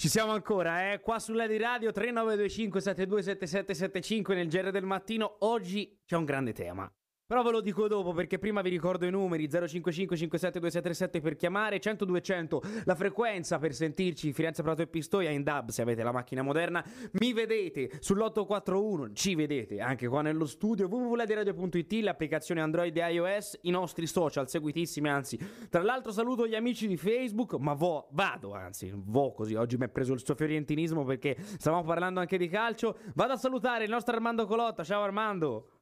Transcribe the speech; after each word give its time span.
Ci 0.00 0.08
siamo 0.08 0.32
ancora, 0.32 0.92
eh? 0.92 1.00
Qua 1.02 1.18
sulla 1.18 1.46
di 1.46 1.58
radio 1.58 1.92
3925 1.92 2.80
727775 2.80 4.34
nel 4.34 4.48
GR 4.48 4.70
del 4.70 4.86
mattino. 4.86 5.36
Oggi 5.40 6.00
c'è 6.06 6.16
un 6.16 6.24
grande 6.24 6.54
tema. 6.54 6.90
Però 7.30 7.44
ve 7.44 7.52
lo 7.52 7.60
dico 7.60 7.86
dopo 7.86 8.12
perché 8.12 8.40
prima 8.40 8.60
vi 8.60 8.70
ricordo 8.70 9.06
i 9.06 9.10
numeri 9.12 9.48
055 9.48 10.16
57 10.16 11.20
per 11.20 11.36
chiamare 11.36 11.78
100 11.78 12.04
200 12.04 12.62
la 12.86 12.96
frequenza 12.96 13.60
per 13.60 13.72
sentirci 13.72 14.32
Firenze 14.32 14.64
Prato 14.64 14.82
e 14.82 14.88
Pistoia 14.88 15.30
in 15.30 15.44
dub 15.44 15.68
se 15.68 15.80
avete 15.80 16.02
la 16.02 16.10
macchina 16.10 16.42
moderna 16.42 16.84
mi 17.20 17.32
vedete 17.32 17.88
sull'841 18.00 19.14
ci 19.14 19.36
vedete 19.36 19.80
anche 19.80 20.08
qua 20.08 20.22
nello 20.22 20.44
studio 20.44 20.88
www.ladiradio.it 20.88 21.92
l'applicazione 22.02 22.62
Android 22.62 22.96
e 22.96 23.12
iOS 23.12 23.60
i 23.62 23.70
nostri 23.70 24.08
social 24.08 24.48
seguitissimi 24.48 25.08
anzi. 25.08 25.38
Tra 25.68 25.82
l'altro 25.82 26.10
saluto 26.10 26.48
gli 26.48 26.56
amici 26.56 26.88
di 26.88 26.96
Facebook 26.96 27.54
ma 27.60 27.74
vo, 27.74 28.08
vado 28.10 28.54
anzi 28.54 28.90
vo 28.92 29.30
così 29.30 29.54
oggi 29.54 29.76
mi 29.76 29.84
è 29.84 29.88
preso 29.88 30.14
il 30.14 30.20
suo 30.24 30.34
fiorentinismo 30.34 31.04
perché 31.04 31.36
stavamo 31.38 31.84
parlando 31.84 32.18
anche 32.18 32.36
di 32.36 32.48
calcio. 32.48 32.96
Vado 33.14 33.34
a 33.34 33.36
salutare 33.36 33.84
il 33.84 33.90
nostro 33.90 34.16
Armando 34.16 34.46
Colotta 34.46 34.82
ciao 34.82 35.04
Armando 35.04 35.79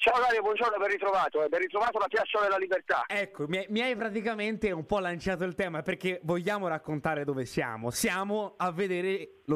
Ciao 0.00 0.20
Dario, 0.20 0.42
buongiorno, 0.42 0.78
ben 0.78 0.90
ritrovato, 0.90 1.42
eh, 1.42 1.48
ben 1.48 1.58
ritrovato 1.58 1.98
la 1.98 2.06
Piazza 2.06 2.38
della 2.40 2.56
Libertà. 2.56 3.02
Ecco, 3.08 3.46
mi, 3.48 3.82
hai 3.82 3.96
praticamente 3.96 4.70
un 4.70 4.86
po' 4.86 5.00
lanciato 5.00 5.42
il 5.42 5.56
tema 5.56 5.82
perché 5.82 6.20
vogliamo 6.22 6.68
raccontare 6.68 7.24
dove 7.24 7.44
siamo. 7.44 7.90
Siamo 7.90 8.54
a 8.58 8.72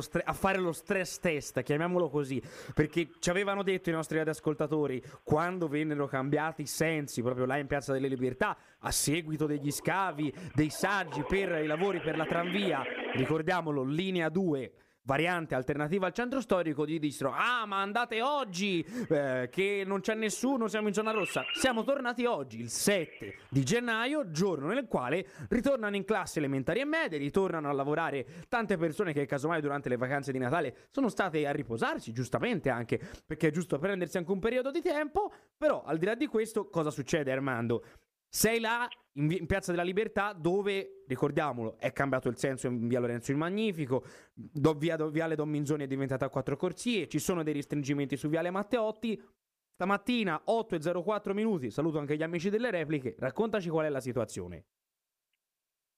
stre- 0.00 0.24
a 0.24 0.33
fare 0.33 0.59
lo 0.59 0.73
stress 0.73 1.20
test, 1.20 1.62
chiamiamolo 1.62 2.10
così, 2.10 2.42
perché 2.74 3.11
ci 3.20 3.31
avevano 3.31 3.62
detto 3.62 3.91
i 3.91 3.92
nostri 3.92 4.19
radioascoltatori 4.19 5.00
quando 5.22 5.69
vennero 5.69 6.08
cambiati 6.08 6.62
i 6.62 6.66
sensi 6.66 7.22
proprio 7.22 7.47
là 7.47 7.59
in 7.59 7.69
Piazza 7.69 7.92
delle 7.92 8.09
Libertà 8.09 8.56
a 8.81 8.91
seguito 8.91 9.47
degli 9.47 9.70
scavi, 9.70 10.34
dei 10.56 10.70
saggi 10.70 11.22
per 11.22 11.62
i 11.62 11.69
lavori 11.69 12.00
per 12.00 12.16
la 12.16 12.27
tranvia, 12.27 12.83
ricordiamolo, 13.14 13.84
linea 13.84 14.28
2 14.28 14.72
variante 15.05 15.55
alternativa 15.55 16.06
al 16.06 16.12
centro 16.12 16.41
storico, 16.41 16.86
gli 16.86 16.98
dissero: 16.98 17.33
Ah, 17.33 17.67
ma 17.67 17.81
andate 17.81 18.22
oggi 18.22 18.84
eh, 19.09 19.48
che 19.50 19.83
non 19.86 20.00
c'è 20.00 20.14
nessuno, 20.14 20.69
siamo 20.69 20.89
in 20.89 20.94
zona 20.94 21.11
rossa. 21.11 21.44
Siamo 21.53 21.84
tornati 21.84 22.25
oggi, 22.25 22.61
il 22.61 22.70
7 22.70 23.34
di 23.48 23.64
gennaio, 23.64 24.31
giorno 24.31 24.69
nel 24.69 24.86
quale 24.86 25.27
ritornano 25.48 25.97
in 25.97 26.05
classe 26.05 26.39
elementari 26.39 26.81
e 26.81 26.84
medie, 26.84 27.19
ritornano 27.19 27.69
a 27.69 27.72
lavorare 27.72 28.27
tante 28.48 28.77
persone 28.77 29.12
che 29.12 29.27
casomai 29.27 29.61
durante 29.61 29.89
le 29.89 29.97
vacanze 29.97 30.33
di 30.33 30.39
Natale 30.39 30.86
sono 30.91 31.09
state 31.09 31.47
a 31.47 31.53
riposarsi, 31.53 32.12
giustamente 32.12 32.70
anche 32.70 33.00
perché 33.27 33.48
è 33.48 33.50
giusto 33.50 33.78
prendersi 33.78 34.19
anche 34.19 34.33
un 34.33 34.39
periodo 34.39 34.70
di 34.70 34.81
tempo. 34.81 35.33
Però 35.56 35.83
al 35.84 35.98
di 35.98 36.06
là 36.06 36.14
di 36.14 36.27
questo, 36.27 36.69
cosa 36.69 36.91
succede, 36.91 37.33
Armando? 37.33 37.84
Sei 38.34 38.61
là 38.61 38.88
in, 39.16 39.30
in, 39.30 39.47
Piazza 39.47 39.72
della 39.72 39.83
Libertà 39.83 40.33
dove, 40.33 41.02
ricordiamolo, 41.06 41.77
è 41.78 41.92
cambiato 41.92 42.30
il 42.30 42.38
senso 42.38 42.66
in 42.66 42.88
via 42.88 42.98
Lorenzo 42.98 43.30
il 43.30 43.36
Magnifico, 43.36 44.06
do, 44.33 44.72
via, 44.72 44.97
do, 44.97 45.11
viale 45.11 45.34
Don 45.34 45.50
Minzoni 45.50 45.84
è 45.84 45.86
diventata 45.86 46.25
a 46.25 46.30
quattro 46.30 46.56
corsie, 46.56 47.08
ci 47.08 47.19
sono 47.19 47.42
dei 47.42 47.53
restringimenti 47.53 48.16
su 48.16 48.30
viale 48.30 48.48
Matteotti. 48.48 49.22
Stamattina 49.75 50.42
8.04 50.47 51.33
minuti, 51.33 51.70
saluto 51.70 51.98
anche 51.98 52.16
gli 52.16 52.22
amici 52.22 52.48
delle 52.48 52.70
repliche, 52.70 53.16
raccontaci 53.19 53.69
qual 53.69 53.84
è 53.84 53.91
la 53.91 54.00
situazione. 54.00 54.64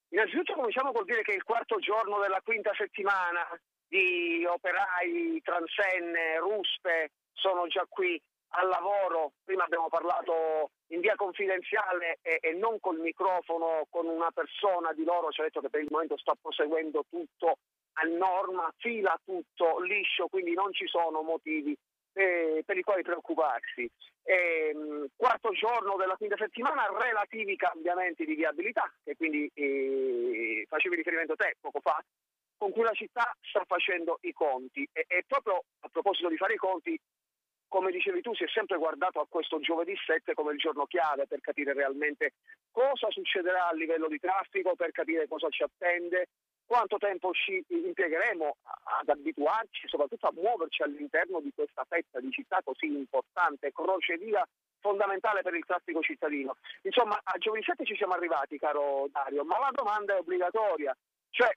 Innanzitutto 0.09 0.55
cominciamo 0.55 0.91
col 0.91 1.05
dire 1.05 1.23
che 1.23 1.33
è 1.33 1.37
il 1.37 1.45
quarto 1.45 1.79
giorno 1.79 2.19
della 2.19 2.41
quinta 2.43 2.73
settimana 2.77 3.47
di 3.87 4.45
operai, 4.45 5.41
transenne, 5.41 6.39
ruspe, 6.41 7.13
sono 7.33 7.69
già 7.69 7.87
qui 7.89 8.21
al 8.57 8.69
lavoro, 8.69 9.33
prima 9.45 9.65
abbiamo 9.65 9.89
parlato 9.89 10.71
in 10.89 11.01
via 11.01 11.15
confidenziale 11.17 12.19
e, 12.23 12.39
e, 12.41 12.53
non 12.53 12.79
col 12.79 12.99
microfono 12.99 13.87
con 13.91 14.07
una 14.07 14.31
persona 14.31 14.93
di 14.93 15.05
loro, 15.05 15.31
ci 15.31 15.41
ha 15.41 15.45
detto 15.45 15.61
che 15.61 15.71
per 15.71 15.83
il 15.83 15.89
momento 15.91 16.17
sta 16.17 16.35
proseguendo 16.41 17.05
tutto 17.09 17.59
a 17.95 18.03
norma, 18.05 18.73
fila 18.79 19.19
tutto 19.25 19.81
liscio, 19.81 20.29
quindi 20.29 20.53
non 20.53 20.73
ci 20.73 20.87
sono 20.87 21.23
motivi 21.23 21.77
eh, 22.13 22.63
per 22.65 22.77
i 22.77 22.83
quali 22.83 23.03
preoccuparsi. 23.03 23.89
E, 24.23 24.71
ehm, 24.73 25.07
quarto 25.17 25.51
giorno 25.51 25.97
della 25.97 26.17
quinta 26.17 26.37
settimana, 26.37 26.87
relativi 26.97 27.57
cambiamenti 27.57 28.25
di 28.25 28.35
viabilità, 28.35 28.93
che 29.03 29.17
quindi 29.17 29.51
eh, 29.55 30.65
facevi 30.69 30.97
riferimento 30.97 31.35
te 31.35 31.57
poco 31.61 31.81
fa, 31.81 32.03
con 32.57 32.71
cui 32.71 32.83
la 32.83 32.93
città 32.93 33.35
sta 33.41 33.65
facendo 33.67 34.19
i 34.23 34.33
conti. 34.33 34.89
E, 34.93 35.05
e 35.09 35.25
proprio 35.27 35.65
a 35.81 35.89
proposito 35.89 36.29
di 36.29 36.37
fare 36.37 36.55
i 36.55 36.59
conti, 36.59 36.99
come 37.69 37.91
dicevi 37.91 38.21
tu, 38.21 38.35
si 38.35 38.45
è 38.45 38.49
sempre 38.49 38.79
guardato 38.79 39.21
a 39.21 39.27
questo 39.29 39.59
giovedì 39.61 39.95
7 39.97 40.35
come 40.35 40.53
il 40.53 40.59
giorno 40.59 40.87
chiave 40.87 41.27
per 41.27 41.41
capire 41.41 41.73
realmente 41.73 42.35
cosa 42.71 43.11
succederà 43.11 43.69
a 43.69 43.75
livello 43.75 44.09
di 44.09 44.19
traffico, 44.19 44.75
per 44.77 44.93
capire 44.93 45.27
cosa 45.27 45.49
ci 45.49 45.63
attende, 45.63 46.29
quanto 46.67 46.97
tempo 46.99 47.33
ci 47.33 47.65
impiegheremo 47.69 48.57
ad 49.01 49.09
abituarci, 49.09 49.89
soprattutto 49.89 50.27
a 50.27 50.33
muoverci 50.33 50.83
all'interno 50.83 51.41
di 51.41 51.53
questa 51.55 51.85
fetta 51.89 52.21
di 52.21 52.31
città 52.31 52.61
così 52.65 52.87
importante, 52.87 53.73
crocevia 53.73 54.47
fondamentale 54.81 55.43
per 55.43 55.55
il 55.55 55.65
traffico 55.65 56.01
cittadino. 56.01 56.57
Insomma, 56.83 57.19
a 57.23 57.39
giovedì 57.39 57.65
7 57.65 57.85
ci 57.85 57.97
siamo 57.97 58.15
arrivati, 58.15 58.59
caro 58.59 59.09
Dario, 59.11 59.45
ma 59.45 59.59
la 59.59 59.71
domanda 59.73 60.15
è 60.15 60.19
obbligatoria, 60.19 60.97
cioè 61.31 61.51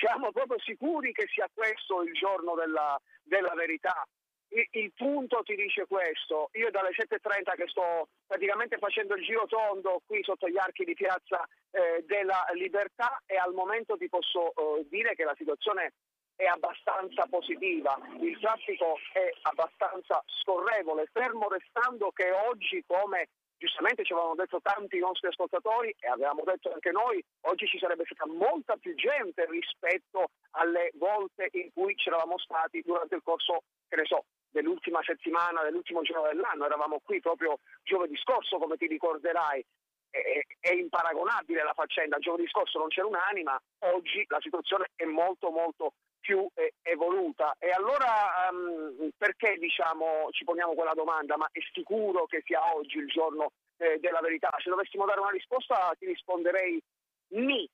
siamo 0.00 0.30
proprio 0.30 0.58
sicuri 0.60 1.12
che 1.12 1.26
sia 1.32 1.48
questo 1.52 2.02
il 2.02 2.12
giorno 2.12 2.54
della, 2.54 2.98
della 3.22 3.54
verità? 3.54 4.06
Il, 4.50 4.92
punto 4.96 5.42
ti 5.42 5.54
dice 5.54 5.86
questo, 5.86 6.50
io 6.54 6.70
dalle 6.70 6.90
7.30 6.90 7.54
che 7.56 7.68
sto 7.68 8.08
praticamente 8.26 8.78
facendo 8.78 9.14
il 9.14 9.24
giro 9.24 9.46
tondo 9.46 10.02
qui 10.06 10.22
sotto 10.22 10.48
gli 10.48 10.58
archi 10.58 10.84
di 10.84 10.94
Piazza 10.94 11.46
eh, 11.70 12.04
della 12.06 12.46
Libertà 12.54 13.22
e 13.26 13.36
al 13.36 13.52
momento 13.52 13.96
ti 13.96 14.08
posso 14.08 14.52
eh, 14.54 14.86
dire 14.88 15.14
che 15.14 15.24
la 15.24 15.34
situazione 15.36 15.92
è 16.34 16.46
abbastanza 16.46 17.26
positiva, 17.28 17.98
il 18.20 18.38
traffico 18.40 18.96
è 19.12 19.30
abbastanza 19.42 20.22
scorrevole, 20.42 21.06
fermo 21.12 21.48
restando 21.48 22.10
che 22.12 22.30
oggi 22.30 22.82
come 22.86 23.28
giustamente 23.60 24.04
ci 24.04 24.12
avevano 24.12 24.34
detto 24.34 24.58
tanti 24.62 24.98
nostri 24.98 25.28
ascoltatori 25.28 25.94
e 26.00 26.08
avevamo 26.08 26.42
detto 26.44 26.72
anche 26.72 26.90
noi, 26.90 27.22
oggi 27.42 27.66
ci 27.66 27.78
sarebbe 27.78 28.04
stata 28.06 28.26
molta 28.26 28.76
più 28.76 28.94
gente 28.94 29.44
rispetto 29.50 30.30
alle 30.52 30.90
volte 30.94 31.48
in 31.52 31.70
cui 31.72 31.94
c'eravamo 31.94 32.38
stati 32.38 32.80
durante 32.80 33.16
il 33.16 33.22
corso, 33.22 33.64
che 33.86 33.96
ne 33.96 34.06
so, 34.06 34.24
dell'ultima 34.48 35.00
settimana, 35.04 35.62
dell'ultimo 35.62 36.00
giorno 36.00 36.26
dell'anno, 36.28 36.64
eravamo 36.64 37.00
qui 37.04 37.20
proprio 37.20 37.58
giovedì 37.84 38.16
scorso, 38.16 38.56
come 38.56 38.76
ti 38.76 38.86
ricorderai, 38.86 39.64
è, 40.10 40.40
è 40.60 40.72
imparagonabile 40.72 41.62
la 41.62 41.72
faccenda, 41.72 42.18
giovedì 42.18 42.48
scorso 42.48 42.78
non 42.78 42.88
c'era 42.88 43.06
un'anima, 43.06 43.60
oggi 43.94 44.24
la 44.28 44.40
situazione 44.40 44.90
è 44.96 45.04
molto 45.04 45.50
molto 45.50 45.92
più 46.20 46.46
eh, 46.54 46.74
evoluta. 46.82 47.56
E 47.58 47.70
allora 47.70 48.48
um, 48.50 49.10
perché 49.16 49.56
diciamo, 49.58 50.28
ci 50.30 50.44
poniamo 50.44 50.74
quella 50.74 50.94
domanda, 50.94 51.36
ma 51.36 51.48
è 51.50 51.60
sicuro 51.72 52.26
che 52.26 52.42
sia 52.44 52.74
oggi 52.74 52.98
il 52.98 53.08
giorno 53.08 53.52
eh, 53.78 53.98
della 53.98 54.20
verità? 54.20 54.50
Se 54.62 54.68
dovessimo 54.68 55.06
dare 55.06 55.20
una 55.20 55.30
risposta 55.30 55.94
ti 55.98 56.06
risponderei 56.06 56.80
ni, 57.28 57.68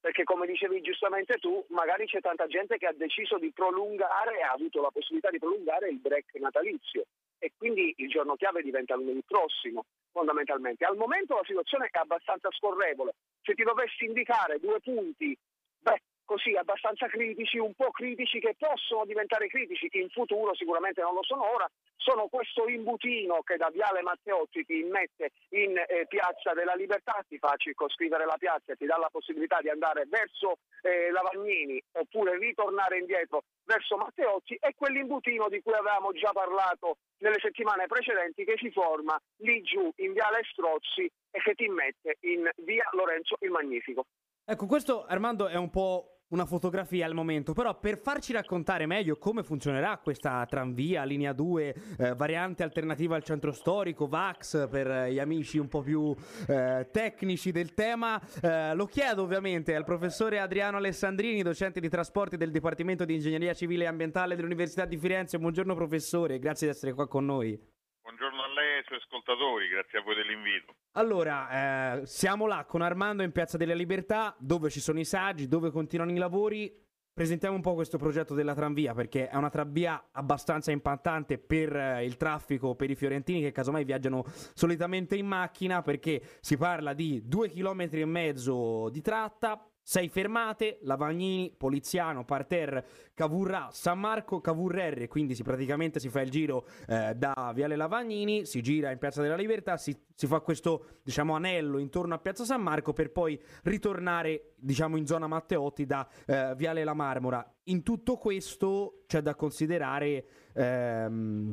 perché 0.00 0.24
come 0.24 0.46
dicevi 0.46 0.80
giustamente 0.80 1.38
tu, 1.38 1.64
magari 1.68 2.06
c'è 2.06 2.20
tanta 2.20 2.46
gente 2.46 2.78
che 2.78 2.86
ha 2.86 2.92
deciso 2.92 3.38
di 3.38 3.52
prolungare, 3.52 4.40
ha 4.42 4.52
avuto 4.52 4.80
la 4.80 4.90
possibilità 4.90 5.30
di 5.30 5.38
prolungare 5.38 5.88
il 5.88 5.98
break 5.98 6.34
natalizio 6.34 7.04
e 7.40 7.52
quindi 7.56 7.94
il 7.96 8.08
giorno 8.08 8.36
chiave 8.36 8.62
diventa 8.62 8.94
lunedì 8.94 9.22
prossimo 9.26 9.86
fondamentalmente. 10.12 10.84
Al 10.84 10.96
momento 10.96 11.34
la 11.34 11.44
situazione 11.44 11.88
è 11.90 11.98
abbastanza 11.98 12.48
scorrevole, 12.52 13.14
se 13.42 13.54
ti 13.54 13.64
dovessi 13.64 14.04
indicare 14.04 14.60
due 14.60 14.78
punti, 14.80 15.36
beh, 15.80 16.02
così 16.30 16.54
abbastanza 16.54 17.08
critici, 17.08 17.58
un 17.58 17.74
po' 17.74 17.90
critici 17.90 18.38
che 18.38 18.54
possono 18.56 19.04
diventare 19.04 19.48
critici 19.48 19.88
in 19.98 20.08
futuro, 20.10 20.54
sicuramente 20.54 21.00
non 21.02 21.14
lo 21.14 21.24
sono 21.24 21.42
ora, 21.42 21.68
sono 21.96 22.28
questo 22.28 22.68
imbutino 22.68 23.42
che 23.42 23.56
da 23.56 23.68
Viale 23.68 24.00
Matteotti 24.02 24.64
ti 24.64 24.78
immette 24.78 25.32
in 25.58 25.76
eh, 25.76 26.06
Piazza 26.06 26.52
della 26.54 26.74
Libertà, 26.74 27.24
ti 27.28 27.36
fa 27.38 27.54
circoscrivere 27.56 28.26
la 28.26 28.36
piazza 28.38 28.72
e 28.72 28.76
ti 28.76 28.86
dà 28.86 28.96
la 28.96 29.08
possibilità 29.10 29.58
di 29.60 29.70
andare 29.70 30.06
verso 30.06 30.58
eh, 30.82 31.10
Lavagnini 31.10 31.82
oppure 31.98 32.38
ritornare 32.38 32.98
indietro 32.98 33.42
verso 33.64 33.96
Matteotti 33.96 34.54
e 34.54 34.74
quell'imbutino 34.76 35.48
di 35.48 35.60
cui 35.62 35.72
avevamo 35.72 36.12
già 36.12 36.30
parlato 36.30 36.98
nelle 37.18 37.40
settimane 37.40 37.86
precedenti 37.86 38.44
che 38.44 38.54
si 38.56 38.70
forma 38.70 39.20
lì 39.38 39.62
giù 39.62 39.90
in 39.96 40.12
Viale 40.12 40.42
Strozzi 40.52 41.10
e 41.32 41.40
che 41.42 41.54
ti 41.54 41.64
immette 41.64 42.18
in 42.20 42.48
Via 42.58 42.88
Lorenzo 42.92 43.34
il 43.40 43.50
Magnifico. 43.50 44.06
Ecco, 44.44 44.66
questo 44.66 45.04
Armando 45.06 45.46
è 45.46 45.56
un 45.56 45.70
po' 45.70 46.19
una 46.30 46.44
fotografia 46.44 47.06
al 47.06 47.14
momento, 47.14 47.52
però 47.52 47.78
per 47.78 47.98
farci 47.98 48.32
raccontare 48.32 48.86
meglio 48.86 49.16
come 49.16 49.42
funzionerà 49.42 49.98
questa 49.98 50.46
tranvia, 50.48 51.04
linea 51.04 51.32
2, 51.32 51.74
eh, 51.98 52.14
variante 52.14 52.62
alternativa 52.62 53.16
al 53.16 53.24
centro 53.24 53.52
storico, 53.52 54.06
VAX 54.06 54.68
per 54.68 55.10
gli 55.10 55.18
amici 55.18 55.58
un 55.58 55.68
po' 55.68 55.82
più 55.82 56.14
eh, 56.46 56.88
tecnici 56.90 57.50
del 57.50 57.74
tema, 57.74 58.20
eh, 58.40 58.74
lo 58.74 58.86
chiedo 58.86 59.22
ovviamente 59.22 59.74
al 59.74 59.84
professore 59.84 60.38
Adriano 60.38 60.76
Alessandrini, 60.76 61.42
docente 61.42 61.80
di 61.80 61.88
trasporti 61.88 62.36
del 62.36 62.50
Dipartimento 62.50 63.04
di 63.04 63.14
Ingegneria 63.14 63.54
Civile 63.54 63.84
e 63.84 63.88
Ambientale 63.88 64.36
dell'Università 64.36 64.84
di 64.84 64.96
Firenze. 64.96 65.38
Buongiorno 65.38 65.74
professore, 65.74 66.38
grazie 66.38 66.68
di 66.68 66.72
essere 66.72 66.92
qua 66.92 67.08
con 67.08 67.24
noi. 67.24 67.69
Buongiorno 68.10 68.42
a 68.42 68.48
lei, 68.48 68.82
suoi 68.86 68.98
ascoltatori, 68.98 69.68
grazie 69.68 70.00
a 70.00 70.02
voi 70.02 70.16
dell'invito. 70.16 70.74
Allora, 70.94 72.00
eh, 72.00 72.06
siamo 72.06 72.48
là 72.48 72.64
con 72.64 72.82
Armando 72.82 73.22
in 73.22 73.30
Piazza 73.30 73.56
della 73.56 73.72
Libertà, 73.72 74.34
dove 74.40 74.68
ci 74.68 74.80
sono 74.80 74.98
i 74.98 75.04
saggi, 75.04 75.46
dove 75.46 75.70
continuano 75.70 76.10
i 76.10 76.16
lavori. 76.16 76.76
Presentiamo 77.14 77.54
un 77.54 77.62
po' 77.62 77.74
questo 77.74 77.98
progetto 77.98 78.34
della 78.34 78.52
tranvia 78.52 78.94
perché 78.94 79.28
è 79.28 79.36
una 79.36 79.48
tranvia 79.48 80.08
abbastanza 80.10 80.72
impattante 80.72 81.38
per 81.38 81.76
eh, 81.76 82.04
il 82.04 82.16
traffico, 82.16 82.74
per 82.74 82.90
i 82.90 82.96
fiorentini 82.96 83.42
che 83.42 83.52
casomai 83.52 83.84
viaggiano 83.84 84.24
solitamente 84.26 85.14
in 85.14 85.26
macchina 85.26 85.80
perché 85.80 86.20
si 86.40 86.56
parla 86.56 86.94
di 86.94 87.22
due 87.28 87.48
chilometri 87.48 88.00
e 88.00 88.06
mezzo 88.06 88.88
di 88.90 89.02
tratta, 89.02 89.69
sei 89.90 90.08
fermate, 90.08 90.78
Lavagnini, 90.82 91.52
Poliziano, 91.58 92.24
Parterre, 92.24 92.86
Cavurrà, 93.12 93.70
San 93.72 93.98
Marco, 93.98 94.40
Cavurrerre, 94.40 95.08
quindi 95.08 95.34
si, 95.34 95.42
praticamente 95.42 95.98
si 95.98 96.08
fa 96.08 96.20
il 96.20 96.30
giro 96.30 96.64
eh, 96.86 97.14
da 97.16 97.50
Viale 97.52 97.74
Lavagnini, 97.74 98.46
si 98.46 98.62
gira 98.62 98.92
in 98.92 98.98
Piazza 98.98 99.20
della 99.20 99.34
Libertà, 99.34 99.76
si, 99.76 99.92
si, 100.14 100.28
fa 100.28 100.38
questo 100.42 101.00
diciamo 101.02 101.34
anello 101.34 101.78
intorno 101.78 102.14
a 102.14 102.18
Piazza 102.18 102.44
San 102.44 102.62
Marco 102.62 102.92
per 102.92 103.10
poi 103.10 103.36
ritornare 103.64 104.52
diciamo 104.58 104.96
in 104.96 105.08
zona 105.08 105.26
Matteotti 105.26 105.84
da 105.86 106.08
eh, 106.24 106.54
Viale 106.56 106.84
La 106.84 106.94
Marmora. 106.94 107.44
In 107.64 107.82
tutto 107.82 108.16
questo 108.16 109.02
c'è 109.08 109.22
da 109.22 109.34
considerare... 109.34 110.24
Ehm, 110.54 111.52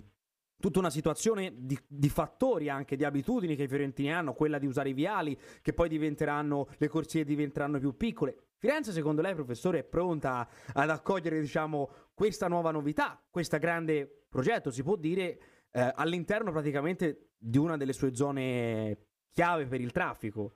tutta 0.60 0.80
una 0.80 0.90
situazione 0.90 1.54
di, 1.56 1.78
di, 1.88 2.10
fattori 2.10 2.70
anche 2.70 2.96
di 2.96 3.04
abitudini 3.04 3.56
che 3.56 3.64
i 3.64 3.68
fiorentini 3.68 4.12
hanno, 4.12 4.34
quella 4.34 4.58
di 4.58 4.66
usare 4.66 4.90
i 4.90 4.94
viali, 4.94 5.38
che 5.62 5.74
poi 5.74 5.88
diventeranno, 5.88 6.68
le 6.78 6.88
corsie 6.88 7.24
diventeranno 7.24 7.80
più 7.80 7.96
piccole. 7.96 8.36
Firenze, 8.58 8.92
secondo 8.92 9.22
lei, 9.22 9.36
professore, 9.36 9.80
è 9.80 9.84
pronta 9.84 10.48
ad 10.74 10.90
accogliere, 10.90 11.40
diciamo, 11.40 12.10
questa 12.14 12.48
nuova 12.48 12.72
novità, 12.72 13.24
questo 13.30 13.58
grande 13.60 14.26
progetto, 14.30 14.72
si 14.72 14.82
può 14.82 14.96
dire, 14.96 15.40
eh, 15.72 15.92
all'interno 15.96 16.52
praticamente 16.52 17.34
di 17.38 17.60
una 17.60 17.78
delle 17.78 17.94
sue 17.94 18.16
zone 18.16 18.98
chiave 19.32 19.68
per 19.68 19.80
il 19.80 19.92
traffico? 19.92 20.56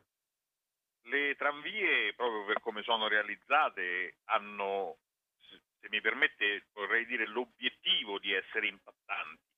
Le 1.03 1.35
tranvie, 1.35 2.13
proprio 2.15 2.45
per 2.45 2.59
come 2.61 2.81
sono 2.81 3.07
realizzate, 3.07 4.17
hanno, 4.25 4.97
se 5.79 5.87
mi 5.91 6.01
permette, 6.01 6.65
vorrei 6.73 7.05
dire 7.05 7.27
l'obiettivo 7.27 8.17
di 8.17 8.33
essere 8.33 8.67
impattanti 8.67 9.50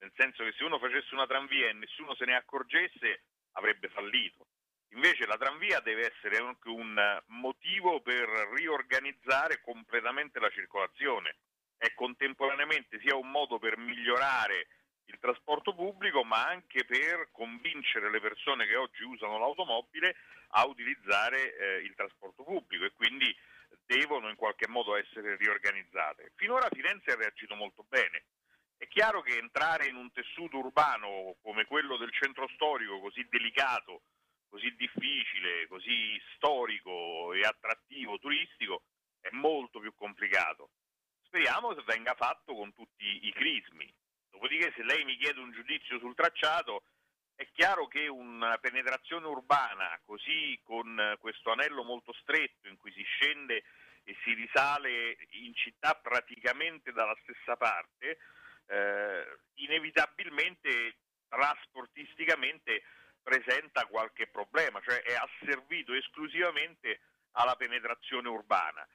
nel 0.00 0.12
senso 0.16 0.44
che 0.44 0.52
se 0.52 0.64
uno 0.64 0.78
facesse 0.78 1.14
una 1.14 1.26
tranvia 1.26 1.68
e 1.68 1.72
nessuno 1.72 2.14
se 2.14 2.24
ne 2.24 2.36
accorgesse 2.36 3.22
avrebbe 3.52 3.88
fallito. 3.88 4.46
Invece 4.92 5.26
la 5.26 5.36
tranvia 5.36 5.80
deve 5.80 6.12
essere 6.12 6.38
anche 6.38 6.68
un 6.68 7.22
motivo 7.26 8.00
per 8.00 8.26
riorganizzare 8.54 9.60
completamente 9.60 10.38
la 10.38 10.50
circolazione. 10.50 11.36
È 11.76 11.92
contemporaneamente 11.94 12.98
sia 13.00 13.14
un 13.14 13.30
modo 13.30 13.58
per 13.58 13.76
migliorare 13.76 14.68
il 15.06 15.18
trasporto 15.18 15.74
pubblico, 15.74 16.24
ma 16.24 16.46
anche 16.46 16.84
per 16.84 17.28
convincere 17.32 18.10
le 18.10 18.20
persone 18.20 18.66
che 18.66 18.76
oggi 18.76 19.02
usano 19.02 19.38
l'automobile 19.38 20.16
a 20.52 20.66
utilizzare 20.66 21.56
eh, 21.56 21.76
il 21.82 21.94
trasporto 21.94 22.42
pubblico 22.42 22.84
e 22.84 22.92
quindi 22.92 23.34
devono 23.84 24.28
in 24.28 24.36
qualche 24.36 24.68
modo 24.68 24.96
essere 24.96 25.36
riorganizzate. 25.36 26.32
Finora 26.36 26.68
Firenze 26.70 27.12
ha 27.12 27.16
reagito 27.16 27.54
molto 27.54 27.84
bene. 27.88 28.24
È 28.78 28.86
chiaro 28.86 29.22
che 29.22 29.36
entrare 29.36 29.88
in 29.88 29.96
un 29.96 30.12
tessuto 30.12 30.58
urbano 30.58 31.36
come 31.42 31.64
quello 31.64 31.96
del 31.96 32.12
centro 32.12 32.46
storico, 32.54 33.00
così 33.00 33.26
delicato, 33.28 34.02
così 34.48 34.72
difficile, 34.76 35.66
così 35.66 36.16
storico 36.36 37.32
e 37.32 37.40
attrattivo 37.40 38.18
turistico, 38.18 38.84
è 39.20 39.30
molto 39.32 39.80
più 39.80 39.92
complicato. 39.94 40.70
Speriamo 41.24 41.74
che 41.74 41.82
venga 41.86 42.14
fatto 42.14 42.54
con 42.54 42.72
tutti 42.72 43.26
i 43.26 43.32
crismi. 43.32 43.92
Dopodiché 44.30 44.72
se 44.76 44.84
lei 44.84 45.04
mi 45.04 45.16
chiede 45.16 45.40
un 45.40 45.50
giudizio 45.50 45.98
sul 45.98 46.14
tracciato, 46.14 46.84
è 47.34 47.48
chiaro 47.50 47.88
che 47.88 48.06
una 48.06 48.58
penetrazione 48.58 49.26
urbana, 49.26 50.00
così 50.04 50.58
con 50.62 51.16
questo 51.18 51.50
anello 51.50 51.82
molto 51.82 52.12
stretto 52.12 52.68
in 52.68 52.76
cui 52.76 52.92
si 52.92 53.02
scende 53.02 53.64
e 54.04 54.16
si 54.22 54.34
risale 54.34 55.18
in 55.30 55.52
città 55.54 55.94
praticamente 55.94 56.92
dalla 56.92 57.16
stessa 57.22 57.56
parte, 57.56 58.18
eh, 58.68 59.38
inevitabilmente 59.54 60.98
trasportisticamente 61.28 62.82
presenta 63.22 63.86
qualche 63.86 64.28
problema, 64.28 64.80
cioè 64.80 65.02
è 65.02 65.14
asservito 65.14 65.92
esclusivamente 65.92 67.00
alla 67.32 67.56
penetrazione 67.56 68.28
urbana, 68.28 68.86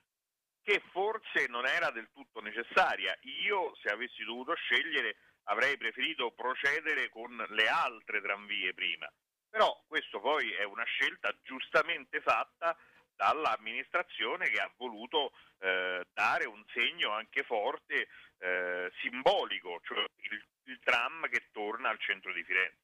che 0.64 0.82
forse 0.92 1.46
non 1.48 1.66
era 1.66 1.92
del 1.92 2.10
tutto 2.12 2.42
necessaria. 2.42 3.16
Io, 3.44 3.76
se 3.82 3.90
avessi 3.90 4.24
dovuto 4.24 4.56
scegliere, 4.56 5.18
avrei 5.44 5.78
preferito 5.78 6.32
procedere 6.32 7.10
con 7.10 7.36
le 7.50 7.68
altre 7.68 8.22
tranvie 8.22 8.74
prima. 8.74 9.12
Però 9.50 9.84
questo 9.88 10.20
poi 10.20 10.52
è 10.54 10.64
una 10.64 10.84
scelta 10.86 11.36
giustamente 11.44 12.22
fatta 12.22 12.76
dall'amministrazione 13.16 14.50
che 14.50 14.60
ha 14.60 14.72
voluto 14.78 15.32
eh, 15.60 16.04
dare 16.14 16.46
un 16.46 16.64
segno 16.74 17.12
anche 17.12 17.44
forte, 17.44 18.08
eh, 18.40 18.92
simbolico, 19.02 19.80
cioè 19.84 20.00
il, 20.00 20.46
il 20.66 20.80
tram 20.84 21.28
che 21.30 21.50
torna 21.52 21.90
al 21.90 22.00
centro 22.00 22.34
di 22.34 22.44
Firenze. 22.44 22.82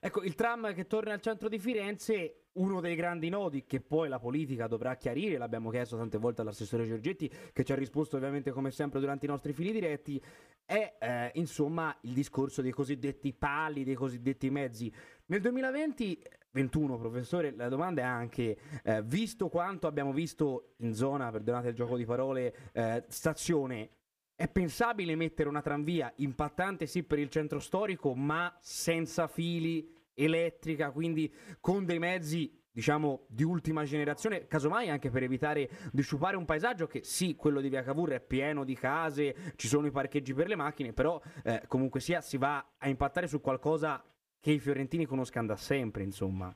Ecco, 0.00 0.22
il 0.22 0.34
tram 0.34 0.74
che 0.74 0.86
torna 0.86 1.14
al 1.14 1.20
centro 1.20 1.48
di 1.48 1.58
Firenze, 1.58 2.48
uno 2.52 2.80
dei 2.80 2.94
grandi 2.94 3.28
nodi 3.28 3.64
che 3.64 3.80
poi 3.80 4.08
la 4.08 4.18
politica 4.18 4.66
dovrà 4.66 4.96
chiarire, 4.96 5.38
l'abbiamo 5.38 5.70
chiesto 5.70 5.96
tante 5.96 6.18
volte 6.18 6.42
all'assessore 6.42 6.86
Giorgetti, 6.86 7.28
che 7.52 7.64
ci 7.64 7.72
ha 7.72 7.76
risposto 7.76 8.16
ovviamente 8.16 8.50
come 8.50 8.70
sempre 8.70 9.00
durante 9.00 9.26
i 9.26 9.28
nostri 9.28 9.52
fili 9.52 9.72
diretti, 9.72 10.22
è 10.64 10.96
eh, 11.00 11.30
insomma 11.34 11.96
il 12.02 12.12
discorso 12.12 12.62
dei 12.62 12.72
cosiddetti 12.72 13.32
pali, 13.32 13.84
dei 13.84 13.94
cosiddetti 13.94 14.50
mezzi. 14.50 14.92
Nel 15.26 15.40
2020 15.40 16.22
21, 16.50 16.98
professore, 16.98 17.54
la 17.54 17.68
domanda 17.68 18.02
è 18.02 18.04
anche, 18.04 18.56
eh, 18.82 19.02
visto 19.02 19.48
quanto 19.48 19.86
abbiamo 19.86 20.12
visto 20.12 20.74
in 20.78 20.94
zona, 20.94 21.30
perdonate 21.30 21.68
il 21.68 21.74
gioco 21.74 21.96
di 21.96 22.04
parole, 22.04 22.70
eh, 22.72 23.04
stazione, 23.08 23.90
è 24.34 24.48
pensabile 24.48 25.16
mettere 25.16 25.48
una 25.48 25.60
tranvia 25.60 26.12
impattante 26.16 26.86
sì 26.86 27.02
per 27.02 27.18
il 27.18 27.28
centro 27.28 27.58
storico, 27.58 28.14
ma 28.14 28.56
senza 28.60 29.26
fili, 29.26 29.94
elettrica, 30.14 30.90
quindi 30.90 31.32
con 31.60 31.84
dei 31.84 31.98
mezzi 31.98 32.58
diciamo 32.70 33.24
di 33.28 33.42
ultima 33.42 33.82
generazione, 33.82 34.46
casomai 34.46 34.88
anche 34.88 35.10
per 35.10 35.24
evitare 35.24 35.68
di 35.90 36.02
sciupare 36.02 36.36
un 36.36 36.44
paesaggio 36.44 36.86
che 36.86 37.02
sì, 37.02 37.34
quello 37.34 37.60
di 37.60 37.68
Via 37.68 37.82
Cavour 37.82 38.10
è 38.10 38.20
pieno 38.20 38.62
di 38.62 38.76
case, 38.76 39.34
ci 39.56 39.66
sono 39.66 39.88
i 39.88 39.90
parcheggi 39.90 40.32
per 40.32 40.46
le 40.46 40.54
macchine, 40.54 40.92
però 40.92 41.20
eh, 41.42 41.64
comunque 41.66 41.98
sia 41.98 42.20
si 42.20 42.36
va 42.36 42.74
a 42.78 42.88
impattare 42.88 43.26
su 43.26 43.40
qualcosa 43.40 44.00
che 44.48 44.54
i 44.54 44.60
fiorentini 44.60 45.04
conoscano 45.04 45.48
da 45.48 45.56
sempre, 45.56 46.02
insomma. 46.02 46.50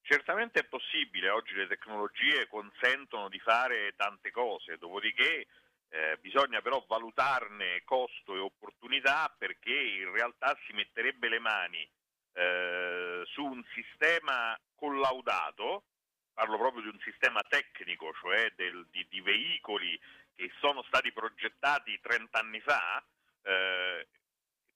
Certamente 0.00 0.60
è 0.60 0.64
possibile, 0.64 1.28
oggi 1.28 1.52
le 1.52 1.66
tecnologie 1.66 2.48
consentono 2.48 3.28
di 3.28 3.38
fare 3.38 3.92
tante 3.96 4.30
cose, 4.30 4.78
dopodiché 4.78 5.46
eh, 5.90 6.16
bisogna 6.22 6.62
però 6.62 6.82
valutarne 6.88 7.82
costo 7.84 8.34
e 8.34 8.38
opportunità 8.38 9.34
perché 9.36 9.74
in 9.74 10.10
realtà 10.10 10.56
si 10.64 10.72
metterebbe 10.72 11.28
le 11.28 11.38
mani 11.38 11.86
eh, 12.32 13.22
su 13.26 13.44
un 13.44 13.62
sistema 13.74 14.58
collaudato, 14.74 15.84
parlo 16.32 16.56
proprio 16.56 16.80
di 16.80 16.88
un 16.88 16.98
sistema 17.00 17.42
tecnico, 17.46 18.10
cioè 18.22 18.50
del, 18.56 18.86
di, 18.90 19.06
di, 19.10 19.20
veicoli 19.20 20.00
che 20.34 20.50
sono 20.60 20.82
stati 20.84 21.12
progettati 21.12 22.00
30 22.00 22.38
anni 22.38 22.60
fa, 22.60 23.04
eh, 23.42 24.06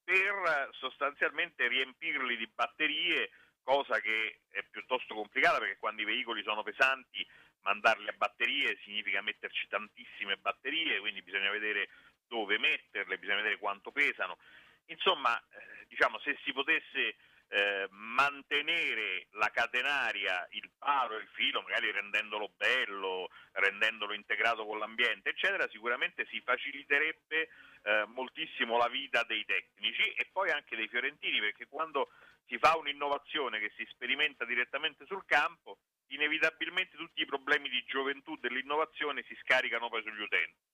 per 0.08 0.70
sostanzialmente 0.72 1.68
riempirli 1.68 2.38
di 2.38 2.46
batterie, 2.46 3.28
cosa 3.62 4.00
che 4.00 4.40
è 4.48 4.64
piuttosto 4.70 5.14
complicata 5.14 5.58
perché 5.58 5.76
quando 5.76 6.00
i 6.00 6.06
veicoli 6.06 6.42
sono 6.42 6.62
pesanti 6.62 7.26
mandarli 7.60 8.08
a 8.08 8.14
batterie 8.16 8.78
significa 8.84 9.20
metterci 9.20 9.68
tantissime 9.68 10.38
batterie, 10.38 10.98
quindi 11.00 11.20
bisogna 11.20 11.50
vedere 11.50 11.90
dove 12.26 12.58
metterle, 12.58 13.18
bisogna 13.18 13.42
vedere 13.42 13.58
quanto 13.58 13.92
pesano. 13.92 14.38
Insomma, 14.86 15.38
eh, 15.38 15.84
diciamo, 15.88 16.18
se 16.20 16.38
si 16.42 16.54
potesse 16.54 17.16
eh, 17.48 17.86
mantenere 17.90 19.26
la 19.32 19.50
catenaria, 19.50 20.46
il 20.50 20.70
paro 20.78 21.16
e 21.16 21.22
il 21.22 21.28
filo, 21.32 21.62
magari 21.62 21.90
rendendolo 21.90 22.52
bello, 22.56 23.28
rendendolo 23.52 24.12
integrato 24.12 24.66
con 24.66 24.78
l'ambiente, 24.78 25.30
eccetera, 25.30 25.68
sicuramente 25.68 26.26
si 26.26 26.40
faciliterebbe 26.40 27.48
eh, 27.82 28.04
moltissimo 28.08 28.76
la 28.76 28.88
vita 28.88 29.22
dei 29.24 29.44
tecnici 29.44 30.12
e 30.12 30.28
poi 30.30 30.50
anche 30.50 30.76
dei 30.76 30.88
fiorentini, 30.88 31.40
perché 31.40 31.66
quando 31.66 32.10
si 32.46 32.58
fa 32.58 32.76
un'innovazione 32.76 33.60
che 33.60 33.72
si 33.76 33.86
sperimenta 33.90 34.44
direttamente 34.44 35.06
sul 35.06 35.24
campo, 35.26 35.78
inevitabilmente 36.08 36.96
tutti 36.96 37.22
i 37.22 37.26
problemi 37.26 37.68
di 37.68 37.82
gioventù 37.86 38.36
dell'innovazione 38.36 39.22
si 39.26 39.36
scaricano 39.42 39.88
poi 39.88 40.02
sugli 40.02 40.22
utenti. 40.22 40.67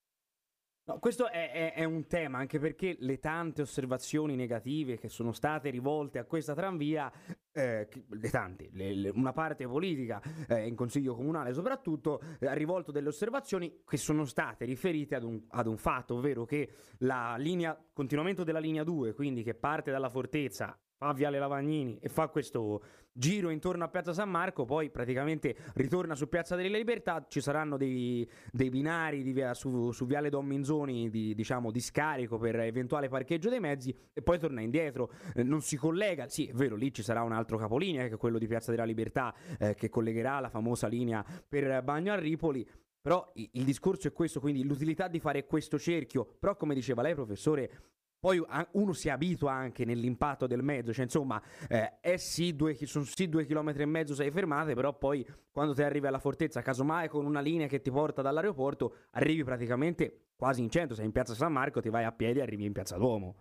No, 0.86 0.98
questo 0.98 1.30
è, 1.30 1.50
è, 1.50 1.72
è, 1.72 1.84
un 1.84 2.06
tema 2.06 2.36
anche 2.36 2.58
perché 2.58 2.94
le 2.98 3.18
tante 3.18 3.62
osservazioni 3.62 4.36
negative 4.36 4.98
che 4.98 5.08
sono 5.08 5.32
state 5.32 5.70
rivolte 5.70 6.18
a 6.18 6.24
questa 6.24 6.52
tranvia, 6.52 7.10
eh, 7.52 7.88
le 8.06 8.30
tante, 8.30 8.68
le, 8.70 8.92
le, 8.94 9.08
una 9.08 9.32
parte 9.32 9.66
politica 9.66 10.20
eh, 10.46 10.66
in 10.66 10.74
consiglio 10.74 11.14
comunale 11.14 11.54
soprattutto, 11.54 12.20
eh, 12.38 12.46
ha 12.48 12.52
rivolto 12.52 12.92
delle 12.92 13.08
osservazioni 13.08 13.80
che 13.82 13.96
sono 13.96 14.26
state 14.26 14.66
riferite 14.66 15.14
ad 15.14 15.22
un, 15.22 15.42
ad 15.48 15.68
un 15.68 15.78
fatto, 15.78 16.16
ovvero 16.16 16.44
che 16.44 16.68
la 16.98 17.36
linea, 17.38 17.82
continuamento 17.94 18.44
della 18.44 18.58
linea 18.58 18.84
2, 18.84 19.14
quindi 19.14 19.42
che 19.42 19.54
parte 19.54 19.90
dalla 19.90 20.10
fortezza 20.10 20.78
fa 20.96 21.12
Viale 21.12 21.38
Lavagnini 21.38 21.98
e 22.00 22.08
fa 22.08 22.28
questo 22.28 22.82
giro 23.16 23.50
intorno 23.50 23.84
a 23.84 23.88
Piazza 23.88 24.12
San 24.12 24.28
Marco, 24.28 24.64
poi 24.64 24.90
praticamente 24.90 25.54
ritorna 25.74 26.14
su 26.14 26.28
Piazza 26.28 26.56
delle 26.56 26.76
Libertà, 26.76 27.26
ci 27.28 27.40
saranno 27.40 27.76
dei, 27.76 28.28
dei 28.50 28.70
binari 28.70 29.22
via, 29.22 29.54
su, 29.54 29.92
su, 29.92 30.04
Viale 30.04 30.30
Don 30.30 30.44
Minzoni 30.44 31.10
di, 31.10 31.34
diciamo, 31.34 31.70
di 31.70 31.80
scarico 31.80 32.38
per 32.38 32.58
eventuale 32.60 33.08
parcheggio 33.08 33.48
dei 33.48 33.60
mezzi 33.60 33.96
e 34.12 34.22
poi 34.22 34.38
torna 34.38 34.60
indietro, 34.60 35.12
eh, 35.34 35.42
non 35.42 35.62
si 35.62 35.76
collega, 35.76 36.28
sì 36.28 36.46
è 36.46 36.52
vero, 36.52 36.74
lì 36.74 36.92
ci 36.92 37.02
sarà 37.02 37.22
un 37.22 37.32
altro 37.32 37.56
capolinea 37.56 38.08
che 38.08 38.14
è 38.14 38.18
quello 38.18 38.38
di 38.38 38.46
Piazza 38.46 38.72
della 38.72 38.84
Libertà 38.84 39.32
eh, 39.58 39.74
che 39.74 39.88
collegherà 39.88 40.40
la 40.40 40.48
famosa 40.48 40.88
linea 40.88 41.24
per 41.48 41.82
Bagno 41.82 42.12
a 42.12 42.16
Ripoli, 42.16 42.66
però 43.04 43.30
il 43.34 43.64
discorso 43.64 44.08
è 44.08 44.12
questo, 44.12 44.40
quindi 44.40 44.64
l'utilità 44.64 45.08
di 45.08 45.20
fare 45.20 45.44
questo 45.44 45.78
cerchio, 45.78 46.24
però 46.38 46.56
come 46.56 46.74
diceva 46.74 47.02
lei 47.02 47.14
professore, 47.14 47.93
poi 48.24 48.42
uno 48.70 48.94
si 48.94 49.10
abitua 49.10 49.52
anche 49.52 49.84
nell'impatto 49.84 50.46
del 50.46 50.62
mezzo, 50.62 50.94
cioè 50.94 51.04
insomma, 51.04 51.42
eh, 51.68 52.00
è 52.00 52.16
sì 52.16 52.56
due, 52.56 52.74
sono 52.86 53.04
sì 53.04 53.28
due 53.28 53.44
chilometri 53.44 53.82
e 53.82 53.84
mezzo, 53.84 54.14
sei 54.14 54.30
fermate, 54.30 54.72
però 54.72 54.96
poi 54.96 55.26
quando 55.52 55.74
ti 55.74 55.82
arrivi 55.82 56.06
alla 56.06 56.18
fortezza, 56.18 56.62
casomai 56.62 57.08
con 57.08 57.26
una 57.26 57.40
linea 57.40 57.66
che 57.66 57.82
ti 57.82 57.90
porta 57.90 58.22
dall'aeroporto, 58.22 59.08
arrivi 59.10 59.44
praticamente 59.44 60.30
quasi 60.36 60.62
in 60.62 60.70
centro, 60.70 60.94
sei 60.94 61.04
in 61.04 61.12
piazza 61.12 61.34
San 61.34 61.52
Marco, 61.52 61.82
ti 61.82 61.90
vai 61.90 62.04
a 62.04 62.12
piedi 62.12 62.38
e 62.38 62.42
arrivi 62.42 62.64
in 62.64 62.72
piazza 62.72 62.96
Duomo. 62.96 63.36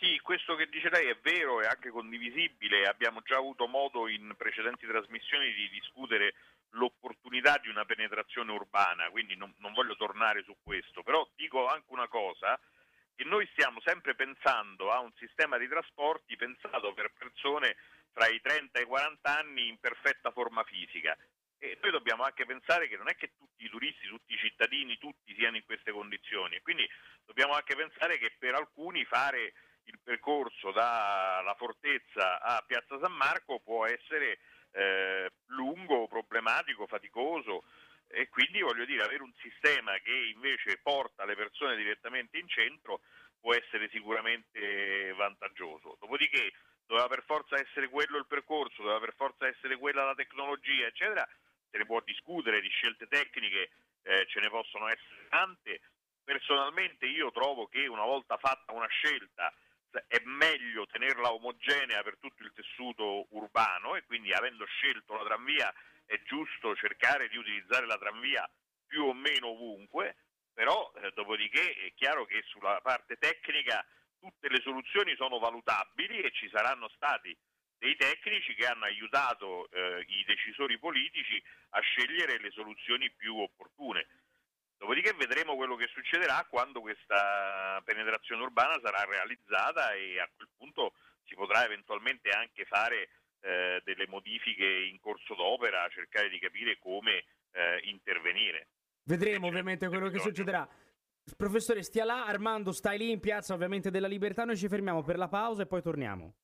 Sì, 0.00 0.18
questo 0.20 0.56
che 0.56 0.66
dice 0.66 0.90
lei 0.90 1.06
è 1.06 1.16
vero, 1.22 1.60
è 1.60 1.66
anche 1.66 1.90
condivisibile, 1.90 2.88
abbiamo 2.88 3.20
già 3.22 3.36
avuto 3.36 3.68
modo 3.68 4.08
in 4.08 4.34
precedenti 4.36 4.84
trasmissioni 4.84 5.52
di 5.52 5.68
discutere 5.70 6.34
l'opportunità 6.70 7.60
di 7.62 7.68
una 7.68 7.84
penetrazione 7.84 8.50
urbana, 8.50 9.10
quindi 9.10 9.36
non, 9.36 9.54
non 9.58 9.72
voglio 9.74 9.94
tornare 9.94 10.42
su 10.42 10.56
questo, 10.60 11.04
però 11.04 11.24
dico 11.36 11.68
anche 11.68 11.86
una 11.92 12.08
cosa, 12.08 12.58
che 13.14 13.24
noi 13.24 13.48
stiamo 13.52 13.80
sempre 13.84 14.14
pensando 14.14 14.90
a 14.90 15.00
un 15.00 15.12
sistema 15.16 15.58
di 15.58 15.68
trasporti 15.68 16.36
pensato 16.36 16.92
per 16.94 17.12
persone 17.16 17.76
tra 18.12 18.26
i 18.28 18.40
30 18.40 18.78
e 18.78 18.82
i 18.82 18.86
40 18.86 19.38
anni 19.38 19.68
in 19.68 19.78
perfetta 19.78 20.30
forma 20.30 20.62
fisica. 20.64 21.16
E 21.58 21.78
noi 21.80 21.92
dobbiamo 21.92 22.24
anche 22.24 22.44
pensare 22.44 22.88
che 22.88 22.96
non 22.96 23.08
è 23.08 23.14
che 23.14 23.32
tutti 23.36 23.64
i 23.64 23.68
turisti, 23.68 24.08
tutti 24.08 24.34
i 24.34 24.38
cittadini, 24.38 24.98
tutti 24.98 25.34
siano 25.34 25.56
in 25.56 25.64
queste 25.64 25.92
condizioni. 25.92 26.56
E 26.56 26.62
quindi 26.62 26.88
dobbiamo 27.24 27.54
anche 27.54 27.76
pensare 27.76 28.18
che 28.18 28.34
per 28.36 28.54
alcuni 28.54 29.04
fare 29.04 29.52
il 29.84 29.98
percorso 30.02 30.72
dalla 30.72 31.54
fortezza 31.56 32.40
a 32.40 32.62
Piazza 32.66 32.98
San 33.00 33.12
Marco 33.12 33.60
può 33.60 33.86
essere 33.86 34.38
eh, 34.72 35.30
lungo, 35.46 36.06
problematico, 36.08 36.86
faticoso 36.86 37.64
e 38.12 38.28
quindi 38.28 38.60
voglio 38.60 38.84
dire 38.84 39.04
avere 39.04 39.22
un 39.22 39.32
sistema 39.40 39.96
che 39.98 40.12
invece 40.12 40.78
porta 40.82 41.24
le 41.24 41.34
persone 41.34 41.76
direttamente 41.76 42.36
in 42.36 42.46
centro 42.46 43.00
può 43.40 43.54
essere 43.54 43.88
sicuramente 43.90 45.12
vantaggioso. 45.14 45.96
Dopodiché 45.98 46.52
doveva 46.86 47.08
per 47.08 47.24
forza 47.24 47.56
essere 47.56 47.88
quello 47.88 48.18
il 48.18 48.26
percorso, 48.26 48.82
doveva 48.82 49.00
per 49.00 49.14
forza 49.16 49.46
essere 49.46 49.78
quella 49.78 50.04
la 50.04 50.14
tecnologia, 50.14 50.86
eccetera, 50.86 51.26
se 51.70 51.78
ne 51.78 51.86
può 51.86 52.00
discutere 52.00 52.60
di 52.60 52.68
scelte 52.68 53.08
tecniche, 53.08 53.70
eh, 54.02 54.26
ce 54.28 54.40
ne 54.40 54.50
possono 54.50 54.88
essere 54.88 55.26
tante. 55.28 55.80
Personalmente 56.22 57.06
io 57.06 57.32
trovo 57.32 57.66
che 57.66 57.86
una 57.86 58.04
volta 58.04 58.36
fatta 58.36 58.72
una 58.72 58.86
scelta 58.88 59.52
è 60.06 60.20
meglio 60.24 60.86
tenerla 60.86 61.32
omogenea 61.32 62.02
per 62.02 62.16
tutto 62.18 62.42
il 62.42 62.52
tessuto 62.54 63.26
urbano 63.30 63.96
e 63.96 64.04
quindi 64.04 64.32
avendo 64.32 64.64
scelto 64.66 65.14
la 65.14 65.24
tranvia 65.24 65.72
è 66.12 66.22
giusto 66.24 66.76
cercare 66.76 67.28
di 67.28 67.38
utilizzare 67.38 67.86
la 67.86 67.96
tranvia 67.96 68.48
più 68.86 69.04
o 69.04 69.14
meno 69.14 69.48
ovunque, 69.48 70.16
però 70.52 70.92
eh, 70.96 71.10
dopodiché 71.14 71.72
è 71.72 71.92
chiaro 71.94 72.26
che 72.26 72.42
sulla 72.48 72.78
parte 72.82 73.16
tecnica 73.16 73.82
tutte 74.20 74.50
le 74.50 74.60
soluzioni 74.60 75.16
sono 75.16 75.38
valutabili 75.38 76.20
e 76.20 76.30
ci 76.32 76.50
saranno 76.50 76.88
stati 76.90 77.34
dei 77.78 77.96
tecnici 77.96 78.54
che 78.54 78.66
hanno 78.66 78.84
aiutato 78.84 79.70
eh, 79.70 80.04
i 80.06 80.24
decisori 80.24 80.78
politici 80.78 81.42
a 81.70 81.80
scegliere 81.80 82.38
le 82.38 82.50
soluzioni 82.50 83.10
più 83.10 83.38
opportune. 83.38 84.06
Dopodiché 84.76 85.14
vedremo 85.14 85.56
quello 85.56 85.76
che 85.76 85.88
succederà 85.94 86.44
quando 86.44 86.80
questa 86.80 87.80
penetrazione 87.84 88.42
urbana 88.42 88.78
sarà 88.82 89.04
realizzata 89.04 89.92
e 89.94 90.20
a 90.20 90.28
quel 90.36 90.48
punto 90.58 90.92
si 91.24 91.34
potrà 91.34 91.64
eventualmente 91.64 92.30
anche 92.30 92.66
fare 92.66 93.08
eh, 93.42 93.80
delle 93.84 94.06
modifiche 94.08 94.64
in 94.64 94.98
corso 95.00 95.34
d'opera, 95.34 95.88
cercare 95.90 96.28
di 96.28 96.38
capire 96.38 96.78
come 96.78 97.24
eh, 97.52 97.80
intervenire. 97.84 98.68
Vedremo 99.04 99.48
ovviamente 99.48 99.88
quello 99.88 100.08
che 100.08 100.18
succederà. 100.18 100.68
Professore, 101.36 101.82
stia 101.82 102.04
là, 102.04 102.26
Armando, 102.26 102.72
stai 102.72 102.98
lì 102.98 103.10
in 103.10 103.20
piazza 103.20 103.54
ovviamente 103.54 103.90
della 103.90 104.08
Libertà, 104.08 104.44
noi 104.44 104.56
ci 104.56 104.68
fermiamo 104.68 105.02
per 105.02 105.18
la 105.18 105.28
pausa 105.28 105.62
e 105.62 105.66
poi 105.66 105.82
torniamo. 105.82 106.34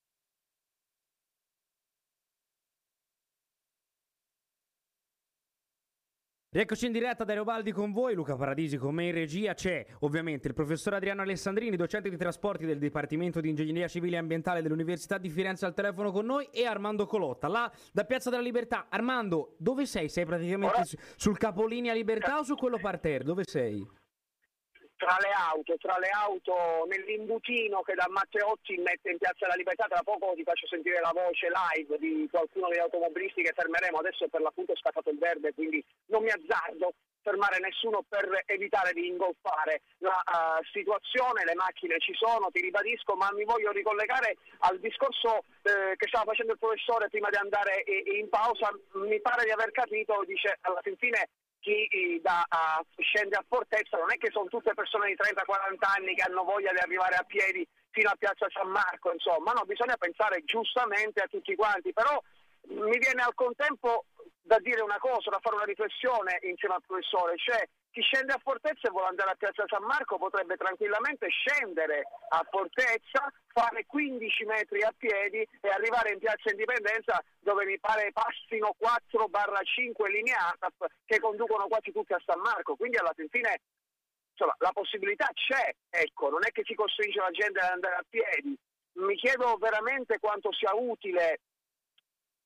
Rieccoci 6.50 6.86
in 6.86 6.92
diretta 6.92 7.24
da 7.24 7.32
Aerobaldi 7.32 7.72
con 7.72 7.92
voi, 7.92 8.14
Luca 8.14 8.34
Paradisi 8.34 8.78
con 8.78 8.94
me 8.94 9.04
in 9.04 9.12
regia, 9.12 9.52
c'è 9.52 9.84
ovviamente 9.98 10.48
il 10.48 10.54
professor 10.54 10.94
Adriano 10.94 11.20
Alessandrini, 11.20 11.76
docente 11.76 12.08
di 12.08 12.16
trasporti 12.16 12.64
del 12.64 12.78
Dipartimento 12.78 13.42
di 13.42 13.50
Ingegneria 13.50 13.86
Civile 13.86 14.16
e 14.16 14.20
Ambientale 14.20 14.62
dell'Università 14.62 15.18
di 15.18 15.28
Firenze 15.28 15.66
al 15.66 15.74
telefono 15.74 16.10
con 16.10 16.24
noi 16.24 16.48
e 16.50 16.64
Armando 16.64 17.04
Colotta, 17.04 17.48
là 17.48 17.70
da 17.92 18.04
Piazza 18.04 18.30
della 18.30 18.40
Libertà. 18.40 18.86
Armando, 18.88 19.56
dove 19.58 19.84
sei? 19.84 20.08
Sei 20.08 20.24
praticamente 20.24 20.84
sul 21.16 21.36
capolinea 21.36 21.92
Libertà 21.92 22.38
o 22.38 22.44
su 22.44 22.54
quello 22.54 22.78
parterre? 22.78 23.24
Dove 23.24 23.42
sei? 23.44 23.86
Tra 24.98 25.16
le 25.22 25.30
auto, 25.30 25.78
tra 25.78 25.96
le 25.98 26.10
auto 26.10 26.84
nell'imbutino 26.90 27.80
che 27.82 27.94
da 27.94 28.06
Matteotti 28.10 28.76
mette 28.78 29.10
in 29.10 29.18
Piazza 29.18 29.46
della 29.46 29.54
Libertà, 29.54 29.86
tra 29.86 30.02
poco 30.02 30.34
ti 30.34 30.42
faccio 30.42 30.66
sentire 30.66 31.00
la 31.00 31.14
voce 31.14 31.48
live 31.48 31.96
di 31.98 32.28
qualcuno 32.30 32.68
degli 32.68 32.82
automobilisti 32.82 33.42
che 33.42 33.54
fermeremo, 33.54 33.98
adesso 33.98 34.28
per 34.28 34.42
l'appunto 34.42 34.72
è 34.72 34.76
scappato 34.76 35.10
il 35.10 35.18
verde, 35.18 35.54
quindi 35.54 35.82
non 36.06 36.22
mi 36.22 36.30
azzardo 36.30 36.92
fermare 37.22 37.58
nessuno 37.60 38.02
per 38.08 38.26
evitare 38.46 38.92
di 38.92 39.06
ingolfare 39.06 39.82
la 39.98 40.18
uh, 40.18 40.64
situazione, 40.72 41.44
le 41.44 41.54
macchine 41.54 41.98
ci 41.98 42.14
sono, 42.14 42.50
ti 42.50 42.60
ribadisco, 42.60 43.14
ma 43.14 43.28
mi 43.32 43.44
voglio 43.44 43.70
ricollegare 43.70 44.36
al 44.66 44.78
discorso 44.80 45.44
eh, 45.62 45.94
che 45.96 46.08
stava 46.08 46.32
facendo 46.32 46.52
il 46.52 46.58
professore 46.58 47.08
prima 47.08 47.28
di 47.28 47.36
andare 47.36 47.84
in 47.86 48.28
pausa, 48.28 48.70
mi 48.94 49.20
pare 49.20 49.44
di 49.44 49.50
aver 49.50 49.70
capito, 49.70 50.24
dice 50.26 50.58
alla 50.62 50.80
fin 50.82 50.96
fine 50.96 51.28
chi 51.68 52.20
da, 52.22 52.46
uh, 52.48 53.02
scende 53.02 53.36
a 53.36 53.44
Fortezza 53.46 53.98
non 53.98 54.10
è 54.10 54.16
che 54.16 54.30
sono 54.30 54.48
tutte 54.48 54.72
persone 54.72 55.08
di 55.08 55.16
30-40 55.16 55.76
anni 55.96 56.14
che 56.14 56.22
hanno 56.22 56.44
voglia 56.44 56.72
di 56.72 56.78
arrivare 56.78 57.16
a 57.16 57.24
piedi 57.24 57.66
fino 57.90 58.08
a 58.08 58.16
Piazza 58.16 58.46
San 58.50 58.70
Marco, 58.70 59.12
insomma, 59.12 59.52
no, 59.52 59.64
bisogna 59.64 59.96
pensare 59.96 60.42
giustamente 60.44 61.20
a 61.20 61.26
tutti 61.26 61.54
quanti, 61.54 61.92
però 61.92 62.20
mi 62.68 62.98
viene 62.98 63.22
al 63.22 63.34
contempo 63.34 64.06
da 64.40 64.58
dire 64.60 64.80
una 64.80 64.98
cosa, 64.98 65.30
da 65.30 65.40
fare 65.40 65.56
una 65.56 65.64
riflessione 65.64 66.38
insieme 66.42 66.76
al 66.76 66.84
professore, 66.86 67.36
cioè 67.36 67.60
chi 67.90 68.02
scende 68.02 68.32
a 68.32 68.40
Fortezza 68.42 68.88
e 68.88 68.90
vuole 68.90 69.08
andare 69.08 69.30
a 69.30 69.34
Piazza 69.34 69.64
San 69.66 69.84
Marco 69.84 70.18
potrebbe 70.18 70.56
tranquillamente 70.56 71.28
scendere 71.28 72.04
a 72.28 72.46
Fortezza, 72.48 73.32
fare 73.48 73.86
15 73.86 74.44
metri 74.44 74.82
a 74.82 74.92
piedi 74.96 75.46
e 75.60 75.68
arrivare 75.68 76.12
in 76.12 76.18
Piazza 76.18 76.50
Indipendenza 76.50 77.22
dove 77.40 77.64
mi 77.64 77.78
pare 77.78 78.12
passino 78.12 78.74
4-5 78.78 80.06
linee 80.06 80.34
ATAP 80.34 80.86
che 81.04 81.18
conducono 81.18 81.66
quasi 81.66 81.92
tutti 81.92 82.12
a 82.12 82.22
San 82.24 82.40
Marco. 82.40 82.76
Quindi 82.76 82.96
alla 82.98 83.14
fine 83.28 83.60
insomma, 84.38 84.54
la 84.58 84.72
possibilità 84.72 85.28
c'è, 85.34 85.74
ecco, 85.90 86.30
non 86.30 86.40
è 86.46 86.52
che 86.52 86.62
si 86.64 86.74
costringe 86.74 87.18
la 87.18 87.30
gente 87.30 87.58
ad 87.58 87.72
andare 87.72 87.94
a 87.96 88.04
piedi. 88.08 88.56
Mi 88.98 89.16
chiedo 89.16 89.56
veramente 89.56 90.18
quanto 90.18 90.52
sia 90.52 90.74
utile 90.74 91.40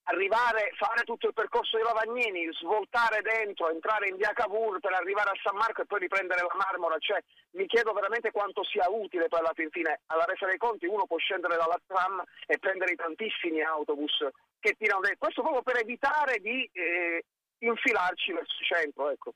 arrivare, 0.04 0.72
fare 0.74 1.04
tutto 1.04 1.28
il 1.28 1.34
percorso 1.34 1.76
di 1.76 1.82
Lavagnini, 1.82 2.48
svoltare 2.58 3.22
dentro, 3.22 3.70
entrare 3.70 4.08
in 4.08 4.16
via 4.16 4.32
Cavour 4.32 4.80
per 4.80 4.92
arrivare 4.92 5.30
a 5.30 5.40
San 5.42 5.56
Marco 5.56 5.82
e 5.82 5.86
poi 5.86 6.00
riprendere 6.00 6.40
la 6.40 6.56
marmora, 6.56 6.98
cioè 6.98 7.22
mi 7.52 7.66
chiedo 7.66 7.92
veramente 7.92 8.30
quanto 8.30 8.64
sia 8.64 8.88
utile 8.90 9.28
poi 9.28 9.40
alla 9.40 9.52
fin 9.54 9.70
fine, 9.70 10.00
alla 10.06 10.24
resa 10.24 10.46
dei 10.46 10.58
conti 10.58 10.86
uno 10.86 11.06
può 11.06 11.18
scendere 11.18 11.56
dalla 11.56 11.80
tram 11.86 12.22
e 12.46 12.58
prendere 12.58 12.92
i 12.92 12.96
tantissimi 12.96 13.62
autobus 13.62 14.26
che 14.58 14.74
tirano 14.78 15.00
dentro, 15.00 15.18
questo 15.18 15.42
proprio 15.42 15.62
per 15.62 15.76
evitare 15.76 16.38
di 16.38 16.68
eh, 16.72 17.24
infilarci 17.58 18.32
verso 18.32 18.56
il 18.58 18.66
centro, 18.66 19.10
ecco. 19.10 19.34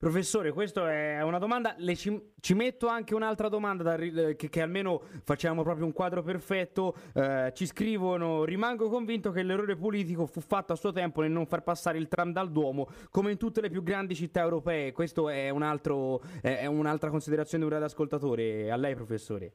Professore, 0.00 0.50
questa 0.52 0.90
è 0.90 1.22
una 1.22 1.36
domanda. 1.36 1.76
Ci, 1.94 2.32
ci, 2.40 2.54
metto 2.54 2.86
anche 2.86 3.14
un'altra 3.14 3.50
domanda 3.50 3.82
da, 3.82 3.96
che, 4.34 4.48
che, 4.48 4.62
almeno 4.62 5.02
facciamo 5.24 5.62
proprio 5.62 5.84
un 5.84 5.92
quadro 5.92 6.22
perfetto. 6.22 6.94
Eh, 7.14 7.52
ci 7.54 7.66
scrivono: 7.66 8.44
Rimango 8.44 8.88
convinto 8.88 9.30
che 9.30 9.42
l'errore 9.42 9.76
politico 9.76 10.24
fu 10.24 10.40
fatto 10.40 10.72
a 10.72 10.76
suo 10.76 10.90
tempo 10.90 11.20
nel 11.20 11.30
non 11.30 11.44
far 11.44 11.62
passare 11.62 11.98
il 11.98 12.08
tram 12.08 12.32
dal 12.32 12.50
Duomo, 12.50 12.86
come 13.10 13.32
in 13.32 13.36
tutte 13.36 13.60
le 13.60 13.68
più 13.68 13.82
grandi 13.82 14.14
città 14.14 14.40
europee. 14.40 14.92
Questa 14.92 15.20
è, 15.30 15.50
un 15.50 15.78
è, 16.40 16.64
un'altra 16.64 17.10
considerazione 17.10 17.68
di 17.68 17.70
un 17.70 17.82
ascoltatore. 17.82 18.70
A 18.70 18.76
lei, 18.76 18.94
professore. 18.94 19.52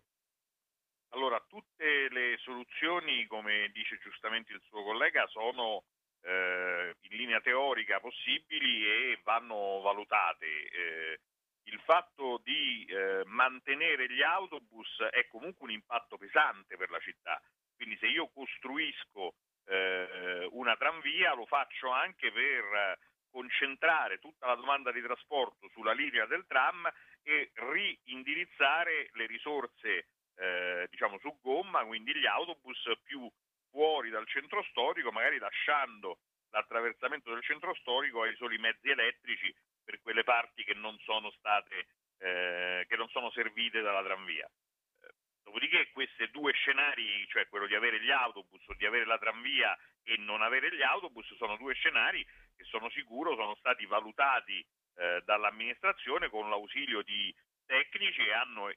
Allora, 1.16 1.44
tutte 1.48 2.08
le 2.12 2.38
soluzioni, 2.38 3.25
come 3.25 3.72
dice 3.74 3.98
giustamente 4.00 4.54
il 4.54 4.62
suo 4.70 4.84
collega, 4.84 5.25
sono 5.25 5.86
eh, 6.25 6.96
in 7.01 7.17
linea 7.17 7.39
teorica 7.41 8.00
possibili 8.00 8.86
e 8.86 9.20
vanno 9.24 9.82
valutate. 9.82 10.46
Eh, 10.46 11.20
il 11.65 11.79
fatto 11.82 12.41
di 12.44 12.86
eh, 12.86 13.24
mantenere 13.25 14.08
gli 14.10 14.22
autobus 14.22 15.01
è 15.12 15.27
comunque 15.27 15.65
un 15.65 15.72
impatto 15.72 16.17
pesante 16.17 16.77
per 16.77 16.89
la 16.89 17.00
città. 17.00 17.41
Quindi 17.75 17.98
se 17.98 18.08
io 18.08 18.29
costruisco 18.29 19.36
eh, 19.65 20.48
una 20.51 20.75
tranvia 20.75 21.34
lo 21.34 21.46
faccio 21.46 21.89
anche 21.89 22.32
per 22.32 23.00
concentrare 23.32 24.20
tutta 24.20 24.48
la 24.48 24.55
domanda 24.55 24.91
di 24.91 25.01
trasporto 25.01 25.67
sulla 25.70 25.91
linea 25.91 26.25
del 26.25 26.46
tram 26.48 26.89
e 27.24 27.51
riindirizzare 27.53 29.10
le 29.13 29.25
risorse 29.25 30.08
eh, 30.38 30.88
diciamo 30.89 31.17
su 31.20 31.38
gomma, 31.41 31.84
quindi 31.84 32.15
gli 32.15 32.25
autobus 32.25 32.91
più 33.03 33.29
fuori 33.75 34.10
dal 34.10 34.25
centro 34.25 34.63
storico, 34.70 35.12
magari 35.12 35.38
lasciando 35.38 36.20
l'attraversamento 36.51 37.34
del 37.34 37.44
centro 37.44 37.75
storico 37.75 38.22
ai 38.22 38.34
soli 38.38 38.58
mezzi 38.58 38.89
elettrici 38.89 39.53
per 39.84 40.00
quelle 40.01 40.24
parti 40.24 40.63
che 40.63 40.74
non 40.74 40.98
sono 41.00 41.29
state 41.32 41.88
eh, 42.20 42.86
che 42.88 42.96
non 42.96 43.10
sono 43.10 43.29
servite 43.32 43.82
dalla 43.82 44.01
tranvia. 44.01 44.46
Eh, 44.46 45.12
dopodiché 45.44 45.91
questi 45.91 46.32
due 46.32 46.53
scenari, 46.53 47.27
cioè 47.27 47.50
quello 47.50 47.67
di 47.67 47.75
avere 47.75 48.00
gli 48.00 48.12
autobus 48.12 48.65
o 48.67 48.74
di 48.75 48.86
avere 48.86 49.05
la 49.05 49.17
tranvia 49.17 49.77
e 50.03 50.15
non 50.20 50.41
avere 50.41 50.74
gli 50.74 50.82
autobus, 50.82 51.36
sono 51.36 51.58
due 51.58 51.74
scenari 51.74 52.25
che 52.55 52.63
sono 52.63 52.89
sicuro 52.91 53.36
sono 53.36 53.55
stati 53.55 53.86
valutati 53.86 54.65
eh, 54.96 55.22
dall'amministrazione 55.25 56.29
con 56.29 56.50
l'ausilio 56.50 57.01
di 57.01 57.36
tecnici 57.65 58.22
e 58.22 58.34
hanno 58.34 58.69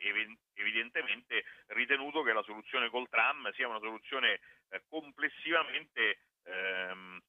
evidentemente 0.54 1.45
ritenuto 1.68 2.23
che 2.23 2.33
la 2.33 2.42
soluzione 2.42 2.88
col 2.88 3.09
tram 3.09 3.52
sia 3.52 3.68
una 3.68 3.78
soluzione 3.78 4.40
eh, 4.71 4.83
complessivamente 4.88 6.18
ehm, 6.45 7.21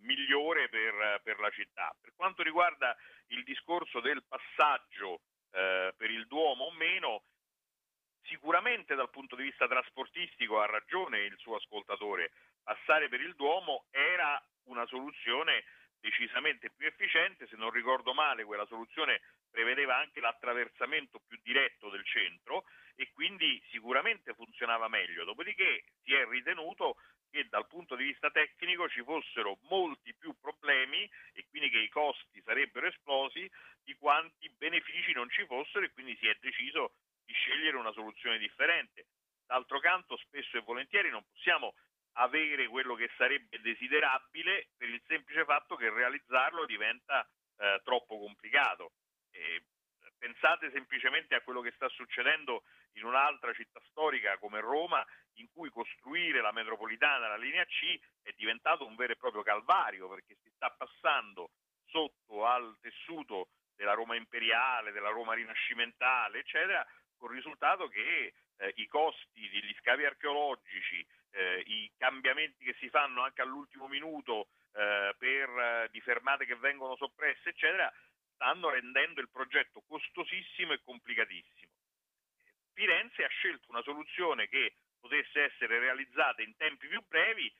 migliore 0.00 0.68
per, 0.68 1.20
per, 1.22 1.38
la 1.38 1.50
città. 1.50 1.94
Per 2.00 2.12
quanto 2.14 2.42
riguarda 2.42 2.96
il 3.28 3.42
discorso 3.44 4.00
del 4.00 4.24
passaggio 4.26 5.20
eh, 5.52 5.92
per 5.96 6.10
il 6.10 6.26
Duomo 6.26 6.64
o 6.64 6.72
meno, 6.72 7.22
sicuramente 8.22 8.94
dal 8.94 9.10
punto 9.10 9.36
di 9.36 9.44
vista 9.44 9.66
trasportistico 9.66 10.60
ha 10.60 10.66
ragione 10.66 11.20
il 11.20 11.36
suo 11.38 11.56
ascoltatore, 11.56 12.32
passare 12.62 13.08
per 13.08 13.20
il 13.20 13.34
Duomo 13.34 13.86
era 13.90 14.40
una 14.64 14.86
soluzione 14.86 15.64
decisamente 16.00 16.70
più 16.70 16.86
efficiente, 16.86 17.46
se 17.46 17.56
non 17.56 17.70
ricordo 17.70 18.12
male 18.14 18.44
quella 18.44 18.66
soluzione 18.66 19.20
prevedeva 19.50 19.96
anche 19.96 20.20
l'attraversamento 20.20 21.20
più 21.26 21.38
diretto 21.42 21.90
del 21.90 22.04
centro 22.04 22.64
e 22.94 23.10
quindi 23.12 23.62
sicuramente 23.70 24.34
funzionava 24.34 24.88
meglio, 24.88 25.24
dopodiché 25.24 25.84
si 26.02 26.14
è 26.14 26.26
ritenuto 26.26 26.96
che 27.30 27.46
dal 27.48 27.66
punto 27.66 27.94
di 27.96 28.04
vista 28.04 28.30
tecnico 28.30 28.88
ci 28.88 29.02
fossero 29.02 29.58
molti 29.68 30.14
più 30.14 30.34
problemi 30.40 31.08
e 31.32 31.46
quindi 31.48 31.70
che 31.70 31.78
i 31.78 31.88
costi 31.88 32.40
sarebbero 32.42 32.86
esplosi 32.86 33.50
di 33.82 33.94
quanti 33.94 34.48
benefici 34.50 35.12
non 35.12 35.28
ci 35.30 35.44
fossero 35.44 35.84
e 35.84 35.92
quindi 35.92 36.16
si 36.16 36.26
è 36.26 36.36
deciso 36.40 36.94
di 37.24 37.34
scegliere 37.34 37.76
una 37.76 37.92
soluzione 37.92 38.38
differente. 38.38 39.06
D'altro 39.46 39.78
canto 39.80 40.16
spesso 40.16 40.56
e 40.56 40.62
volentieri 40.62 41.10
non 41.10 41.24
possiamo 41.24 41.74
avere 42.18 42.66
quello 42.68 42.94
che 42.94 43.10
sarebbe 43.16 43.60
desiderabile 43.60 44.68
per 44.76 44.88
il 44.88 45.02
semplice 45.06 45.44
fatto 45.44 45.76
che 45.76 45.90
realizzarlo 45.90 46.64
diventa 46.64 47.28
eh, 47.58 47.80
troppo 47.84 48.18
complicato. 48.18 48.92
E 49.36 49.62
pensate 50.18 50.70
semplicemente 50.70 51.34
a 51.34 51.42
quello 51.42 51.60
che 51.60 51.72
sta 51.72 51.88
succedendo 51.88 52.64
in 52.94 53.04
un'altra 53.04 53.52
città 53.52 53.80
storica 53.90 54.38
come 54.38 54.60
Roma, 54.60 55.04
in 55.34 55.48
cui 55.52 55.70
costruire 55.70 56.40
la 56.40 56.52
metropolitana, 56.52 57.28
la 57.28 57.36
linea 57.36 57.64
C, 57.66 57.98
è 58.22 58.32
diventato 58.36 58.86
un 58.86 58.96
vero 58.96 59.12
e 59.12 59.16
proprio 59.16 59.42
calvario, 59.42 60.08
perché 60.08 60.36
si 60.42 60.50
sta 60.54 60.70
passando 60.70 61.50
sotto 61.86 62.46
al 62.46 62.76
tessuto 62.80 63.48
della 63.76 63.92
Roma 63.92 64.16
imperiale, 64.16 64.92
della 64.92 65.10
Roma 65.10 65.34
rinascimentale, 65.34 66.38
eccetera, 66.38 66.84
con 67.16 67.30
il 67.30 67.36
risultato 67.36 67.88
che 67.88 68.32
eh, 68.58 68.72
i 68.76 68.86
costi 68.86 69.48
degli 69.50 69.74
scavi 69.80 70.04
archeologici, 70.04 71.06
eh, 71.32 71.62
i 71.66 71.90
cambiamenti 71.96 72.64
che 72.64 72.74
si 72.78 72.88
fanno 72.88 73.22
anche 73.22 73.42
all'ultimo 73.42 73.86
minuto 73.86 74.48
eh, 74.72 75.14
per, 75.18 75.48
eh, 75.48 75.88
di 75.90 76.00
fermate 76.00 76.46
che 76.46 76.56
vengono 76.56 76.96
soppresse, 76.96 77.50
eccetera, 77.50 77.92
stanno 78.36 78.68
rendendo 78.68 79.20
il 79.20 79.30
progetto 79.30 79.82
costosissimo 79.88 80.72
e 80.72 80.82
complicatissimo. 80.84 81.72
Firenze 82.72 83.24
ha 83.24 83.28
scelto 83.28 83.70
una 83.70 83.82
soluzione 83.82 84.46
che 84.48 84.76
potesse 85.00 85.44
essere 85.44 85.78
realizzata 85.78 86.42
in 86.42 86.54
tempi 86.56 86.86
più 86.86 87.02
brevi, 87.08 87.52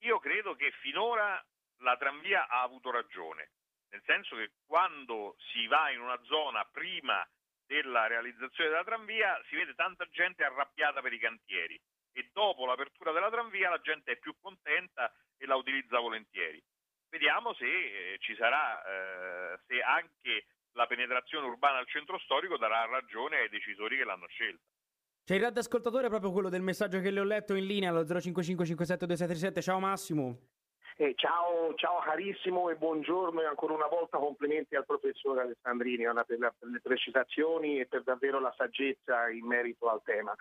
io 0.00 0.18
credo 0.18 0.54
che 0.56 0.72
finora 0.80 1.40
la 1.78 1.96
tranvia 1.96 2.48
ha 2.48 2.62
avuto 2.62 2.90
ragione, 2.90 3.52
nel 3.90 4.02
senso 4.04 4.36
che 4.36 4.52
quando 4.66 5.36
si 5.52 5.66
va 5.66 5.90
in 5.90 6.00
una 6.00 6.20
zona 6.24 6.64
prima 6.64 7.24
della 7.66 8.06
realizzazione 8.06 8.70
della 8.70 8.84
tranvia 8.84 9.40
si 9.48 9.56
vede 9.56 9.74
tanta 9.74 10.06
gente 10.08 10.44
arrabbiata 10.44 11.00
per 11.00 11.12
i 11.12 11.18
cantieri 11.18 11.80
e 12.12 12.30
dopo 12.32 12.66
l'apertura 12.66 13.12
della 13.12 13.30
tranvia 13.30 13.70
la 13.70 13.80
gente 13.80 14.12
è 14.12 14.18
più 14.18 14.34
contenta 14.40 15.12
e 15.36 15.46
la 15.46 15.56
utilizza 15.56 15.98
volentieri. 15.98 16.62
Vediamo 17.12 17.52
se 17.52 17.66
eh, 17.66 18.16
ci 18.20 18.34
sarà, 18.36 18.82
eh, 18.82 19.58
se 19.66 19.82
anche 19.82 20.46
la 20.72 20.86
penetrazione 20.86 21.46
urbana 21.46 21.76
al 21.76 21.86
centro 21.86 22.18
storico 22.20 22.56
darà 22.56 22.86
ragione 22.86 23.36
ai 23.36 23.50
decisori 23.50 23.98
che 23.98 24.04
l'hanno 24.04 24.26
scelta. 24.28 24.64
C'è 25.22 25.34
il 25.34 25.42
radioascoltatore 25.42 26.08
proprio 26.08 26.32
quello 26.32 26.48
del 26.48 26.62
messaggio 26.62 27.00
che 27.00 27.10
le 27.10 27.20
ho 27.20 27.24
letto 27.24 27.54
in 27.54 27.66
linea 27.66 27.90
allo 27.90 28.04
0555726737. 28.04 29.60
Ciao 29.60 29.78
Massimo. 29.78 30.51
Eh, 30.96 31.14
ciao, 31.16 31.72
ciao 31.76 32.00
carissimo 32.00 32.68
e 32.68 32.76
buongiorno 32.76 33.40
e 33.40 33.46
ancora 33.46 33.72
una 33.72 33.86
volta 33.86 34.18
complimenti 34.18 34.76
al 34.76 34.84
professore 34.84 35.40
Alessandrini 35.40 36.04
per, 36.26 36.38
la, 36.38 36.52
per, 36.56 36.68
le 36.68 36.80
precisazioni 36.80 37.80
e 37.80 37.86
per 37.86 38.02
davvero 38.02 38.38
la 38.38 38.52
saggezza 38.54 39.30
in 39.30 39.46
merito 39.46 39.88
al 39.88 40.02
tema. 40.04 40.34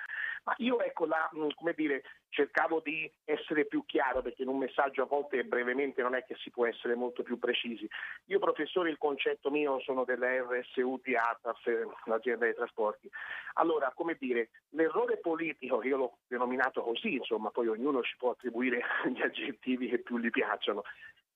Ma 0.43 0.53
io 0.57 0.81
ecco, 0.81 1.05
la, 1.05 1.29
mm, 1.33 1.49
come 1.55 1.73
dire, 1.73 2.03
cercavo 2.27 2.81
di 2.83 3.09
essere 3.23 3.65
più 3.65 3.85
chiaro 3.85 4.21
perché 4.21 4.41
in 4.41 4.49
un 4.49 4.57
messaggio 4.57 5.03
a 5.03 5.05
volte 5.05 5.43
brevemente 5.45 6.01
non 6.01 6.15
è 6.15 6.25
che 6.25 6.35
si 6.39 6.49
può 6.49 6.65
essere 6.65 6.95
molto 6.95 7.23
più 7.23 7.39
precisi. 7.39 7.87
Io 8.25 8.39
professore 8.39 8.89
il 8.89 8.97
concetto 8.97 9.51
mio 9.51 9.79
sono 9.79 10.03
della 10.03 10.27
RSU 10.27 10.99
di 11.01 11.15
ATAF, 11.15 11.65
l'azienda 12.05 12.45
dei 12.45 12.55
trasporti. 12.55 13.09
Allora, 13.55 13.91
come 13.95 14.17
dire, 14.19 14.49
l'errore 14.69 15.17
politico, 15.17 15.83
io 15.83 15.97
l'ho 15.97 16.17
denominato 16.27 16.81
così, 16.81 17.15
insomma, 17.15 17.51
poi 17.51 17.67
ognuno 17.67 18.01
ci 18.01 18.15
può 18.17 18.31
attribuire 18.31 18.81
gli 19.07 19.21
aggettivi 19.21 19.87
che 19.89 19.99
più 19.99 20.17
gli 20.17 20.29
piacciono, 20.29 20.40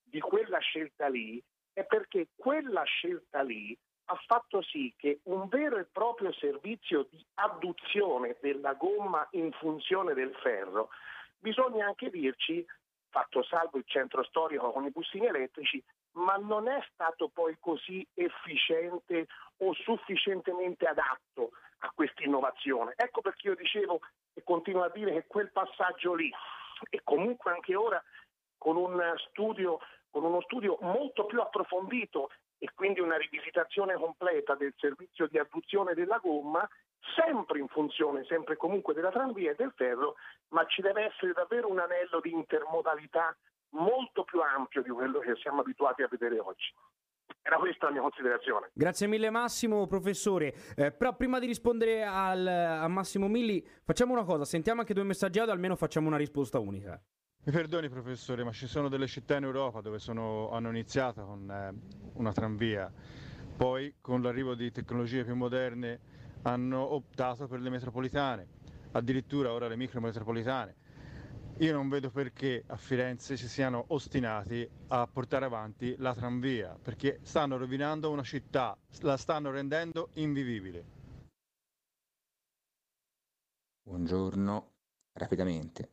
di 0.04 0.20
quella 0.20 0.60
scelta 0.60 1.08
lì 1.08 1.44
è 1.74 1.84
perché 1.84 2.30
quella 2.36 2.84
scelta 2.84 3.42
lì 3.42 3.78
ha 4.06 4.16
fatto 4.28 4.62
sì 4.62 4.94
che 4.96 5.20
un 5.24 5.48
vero 5.48 5.78
e 5.78 5.86
proprio 5.86 6.32
servizio 6.34 7.08
di 7.10 7.26
adduzione 7.36 8.38
della 8.40 8.74
gomma 8.74 9.28
in 9.32 9.52
funzione 9.54 10.14
del 10.14 10.34
ferro, 10.42 10.90
bisogna 11.38 11.88
anche 11.88 12.10
dirci, 12.10 12.66
fatto 13.10 13.44
salvo 13.44 13.78
il 13.78 13.86
centro 13.88 14.24
storico 14.24 14.72
con 14.72 14.86
i 14.86 14.92
bustini 14.92 15.26
elettrici, 15.26 15.84
ma 16.14 16.36
non 16.36 16.68
è 16.68 16.80
stato 16.92 17.30
poi 17.30 17.58
così 17.60 18.06
efficiente 18.14 19.28
o 19.58 19.74
sufficientemente 19.74 20.86
adatto 20.86 21.52
a 21.80 21.92
questa 21.94 22.24
innovazione. 22.24 22.94
Ecco 22.96 23.22
perché 23.22 23.48
io 23.48 23.56
dicevo 23.56 24.00
e 24.34 24.44
continuo 24.44 24.84
a 24.84 24.90
dire 24.90 25.12
che 25.14 25.28
quel 25.28 25.52
passaggio 25.52 26.14
lì, 26.14 26.32
e 26.90 27.02
comunque 27.04 27.52
anche 27.52 27.76
ora 27.76 28.02
con, 28.66 28.78
un 28.78 29.00
studio, 29.30 29.78
con 30.10 30.24
uno 30.24 30.42
studio 30.42 30.80
molto 30.82 31.28
più 31.28 31.40
approfondito 31.40 32.32
e 32.58 32.72
quindi 32.74 33.00
una 33.00 33.16
rivisitazione 33.16 33.94
completa 33.94 34.56
del 34.56 34.74
servizio 34.78 35.28
di 35.28 35.38
adduzione 35.38 35.94
della 35.94 36.18
gomma, 36.18 36.68
sempre 37.16 37.60
in 37.60 37.68
funzione, 37.68 38.26
sempre 38.26 38.58
comunque 38.58 38.96
della 38.96 39.12
tranvia 39.12 39.52
e 39.52 39.56
del 39.56 39.72
ferro, 39.76 40.16
ma 40.50 40.66
ci 40.66 40.82
deve 40.82 41.04
essere 41.04 41.34
davvero 41.34 41.70
un 41.70 41.78
anello 41.78 42.20
di 42.22 42.32
intermodalità 42.32 43.38
molto 43.76 44.24
più 44.24 44.42
ampio 44.42 44.82
di 44.82 44.90
quello 44.90 45.20
che 45.20 45.36
siamo 45.36 45.62
abituati 45.62 46.02
a 46.02 46.08
vedere 46.10 46.40
oggi. 46.40 46.74
Era 47.44 47.58
questa 47.58 47.86
la 47.86 47.92
mia 47.92 48.02
considerazione. 48.02 48.72
Grazie 48.74 49.06
mille 49.06 49.30
Massimo, 49.30 49.86
professore. 49.86 50.56
Eh, 50.76 50.92
però 50.92 51.16
prima 51.16 51.38
di 51.38 51.46
rispondere 51.46 52.04
al, 52.04 52.48
a 52.48 52.88
Massimo 52.88 53.28
Milli, 53.28 53.64
facciamo 53.84 54.14
una 54.14 54.24
cosa, 54.24 54.44
sentiamo 54.44 54.80
anche 54.80 54.96
due 54.96 55.04
messaggi 55.04 55.38
audio, 55.38 55.54
almeno 55.54 55.76
facciamo 55.76 56.08
una 56.08 56.18
risposta 56.18 56.58
unica. 56.58 57.00
Mi 57.46 57.52
perdoni 57.52 57.90
professore, 57.90 58.44
ma 58.44 58.52
ci 58.52 58.66
sono 58.66 58.90
delle 58.90 59.06
città 59.06 59.38
in 59.38 59.44
Europa 59.44 59.80
dove 59.80 60.00
sono, 60.00 60.50
hanno 60.50 60.70
iniziato 60.70 61.24
con 61.24 61.48
eh, 61.48 61.74
una 62.14 62.32
tranvia, 62.32 62.92
poi 63.56 63.94
con 64.02 64.24
l'arrivo 64.24 64.56
di 64.56 64.72
tecnologie 64.72 65.24
più 65.24 65.36
moderne 65.36 66.00
hanno 66.42 66.80
optato 66.80 67.46
per 67.48 67.60
le 67.60 67.70
metropolitane, 67.70 68.48
addirittura 68.94 69.54
ora 69.54 69.68
le 69.68 69.76
micrometropolitane. 69.76 70.76
Io 71.60 71.72
non 71.72 71.88
vedo 71.88 72.10
perché 72.10 72.64
a 72.66 72.78
Firenze 72.78 73.38
si 73.38 73.48
siano 73.48 73.86
ostinati 73.90 74.68
a 74.88 75.06
portare 75.06 75.46
avanti 75.46 75.94
la 76.00 76.16
tranvia, 76.16 76.76
perché 76.82 77.20
stanno 77.22 77.58
rovinando 77.58 78.10
una 78.10 78.24
città, 78.24 78.76
la 79.02 79.18
stanno 79.18 79.52
rendendo 79.52 80.10
invivibile. 80.14 80.84
Buongiorno, 83.84 84.72
rapidamente. 85.14 85.90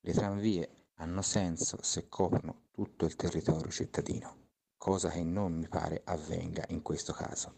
Le 0.00 0.12
tranvie 0.12 0.77
hanno 0.98 1.22
senso 1.22 1.78
se 1.82 2.08
coprono 2.08 2.66
tutto 2.70 3.04
il 3.04 3.16
territorio 3.16 3.70
cittadino, 3.70 4.48
cosa 4.76 5.10
che 5.10 5.22
non 5.22 5.52
mi 5.54 5.68
pare 5.68 6.02
avvenga 6.04 6.64
in 6.68 6.82
questo 6.82 7.12
caso. 7.12 7.54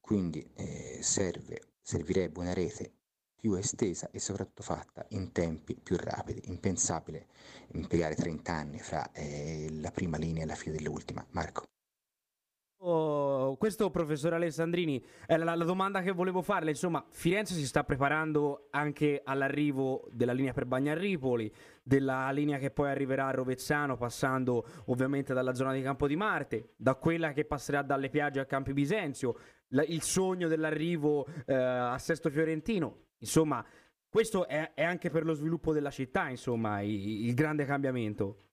quindi 0.00 0.48
eh, 0.54 1.00
serve, 1.02 1.74
servirebbe 1.82 2.38
una 2.38 2.54
rete 2.54 2.92
più 3.34 3.54
estesa 3.54 4.08
e 4.10 4.18
soprattutto 4.20 4.62
fatta 4.62 5.04
in 5.10 5.32
tempi 5.32 5.74
più 5.76 5.96
rapidi. 5.96 6.42
Impensabile 6.48 7.26
impiegare 7.72 8.14
30 8.14 8.52
anni 8.52 8.78
fra 8.78 9.10
eh, 9.12 9.68
la 9.80 9.90
prima 9.90 10.16
linea 10.16 10.44
e 10.44 10.46
la 10.46 10.54
fine 10.54 10.76
dell'ultima. 10.76 11.26
Marco. 11.30 11.64
Oh, 12.78 13.56
questo 13.56 13.88
professor 13.90 14.34
Alessandrini 14.34 15.02
è 15.24 15.38
la, 15.38 15.54
la, 15.54 15.64
domanda 15.64 16.02
che 16.02 16.12
volevo 16.12 16.42
farle. 16.42 16.70
Insomma, 16.70 17.04
Firenze 17.10 17.54
si 17.54 17.66
sta 17.66 17.84
preparando 17.84 18.68
anche 18.70 19.22
all'arrivo 19.24 20.06
della 20.12 20.34
linea 20.34 20.52
per 20.52 20.66
Bagnarripoli, 20.66 21.50
della 21.82 22.30
linea 22.30 22.58
che 22.58 22.70
poi 22.70 22.90
arriverà 22.90 23.28
a 23.28 23.30
Rovezzano, 23.30 23.96
passando 23.96 24.66
ovviamente 24.86 25.32
dalla 25.32 25.54
zona 25.54 25.72
di 25.72 25.80
Campo 25.80 26.06
di 26.06 26.16
Marte, 26.16 26.74
da 26.76 26.96
quella 26.96 27.32
che 27.32 27.46
passerà 27.46 27.80
dalle 27.80 28.10
piagge 28.10 28.40
a 28.40 28.44
Campi 28.44 28.74
Bisenzio, 28.74 29.38
la, 29.68 29.82
il 29.82 30.02
sogno 30.02 30.46
dell'arrivo 30.46 31.26
eh, 31.46 31.54
a 31.54 31.98
Sesto 31.98 32.28
Fiorentino. 32.28 33.04
Insomma, 33.18 33.64
questo 34.06 34.46
è, 34.46 34.74
è, 34.74 34.84
anche 34.84 35.08
per 35.08 35.24
lo 35.24 35.32
sviluppo 35.32 35.72
della 35.72 35.90
città, 35.90 36.28
insomma, 36.28 36.82
il, 36.82 37.26
il 37.26 37.34
grande 37.34 37.64
cambiamento. 37.64 38.45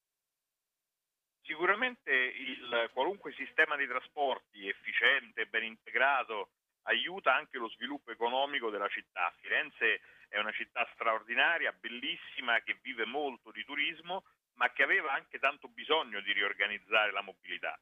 Sicuramente 1.45 2.11
il, 2.11 2.89
qualunque 2.93 3.33
sistema 3.33 3.75
di 3.75 3.85
trasporti 3.85 4.67
efficiente, 4.67 5.45
ben 5.45 5.63
integrato, 5.63 6.51
aiuta 6.83 7.33
anche 7.33 7.57
lo 7.57 7.69
sviluppo 7.69 8.11
economico 8.11 8.69
della 8.69 8.87
città. 8.87 9.33
Firenze 9.39 10.01
è 10.29 10.39
una 10.39 10.51
città 10.51 10.87
straordinaria, 10.93 11.73
bellissima, 11.73 12.61
che 12.61 12.79
vive 12.81 13.05
molto 13.05 13.51
di 13.51 13.63
turismo, 13.65 14.23
ma 14.55 14.71
che 14.71 14.83
aveva 14.83 15.13
anche 15.13 15.39
tanto 15.39 15.67
bisogno 15.67 16.21
di 16.21 16.31
riorganizzare 16.31 17.11
la 17.11 17.21
mobilità. 17.21 17.77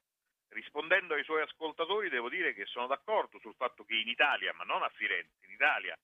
Rispondendo 0.50 1.14
ai 1.14 1.24
suoi 1.24 1.42
ascoltatori 1.42 2.10
devo 2.10 2.30
dire 2.30 2.54
che 2.54 2.66
sono 2.66 2.88
d'accordo 2.88 3.40
sul 3.40 3.56
fatto 3.56 3.86
che 3.86 3.96
in 3.96 4.08
Italia, 4.08 4.54
ma 4.54 4.64
non 4.64 4.82
a 4.84 4.90
Firenze, 4.90 5.46
in 5.46 5.54
Italia 5.54 5.98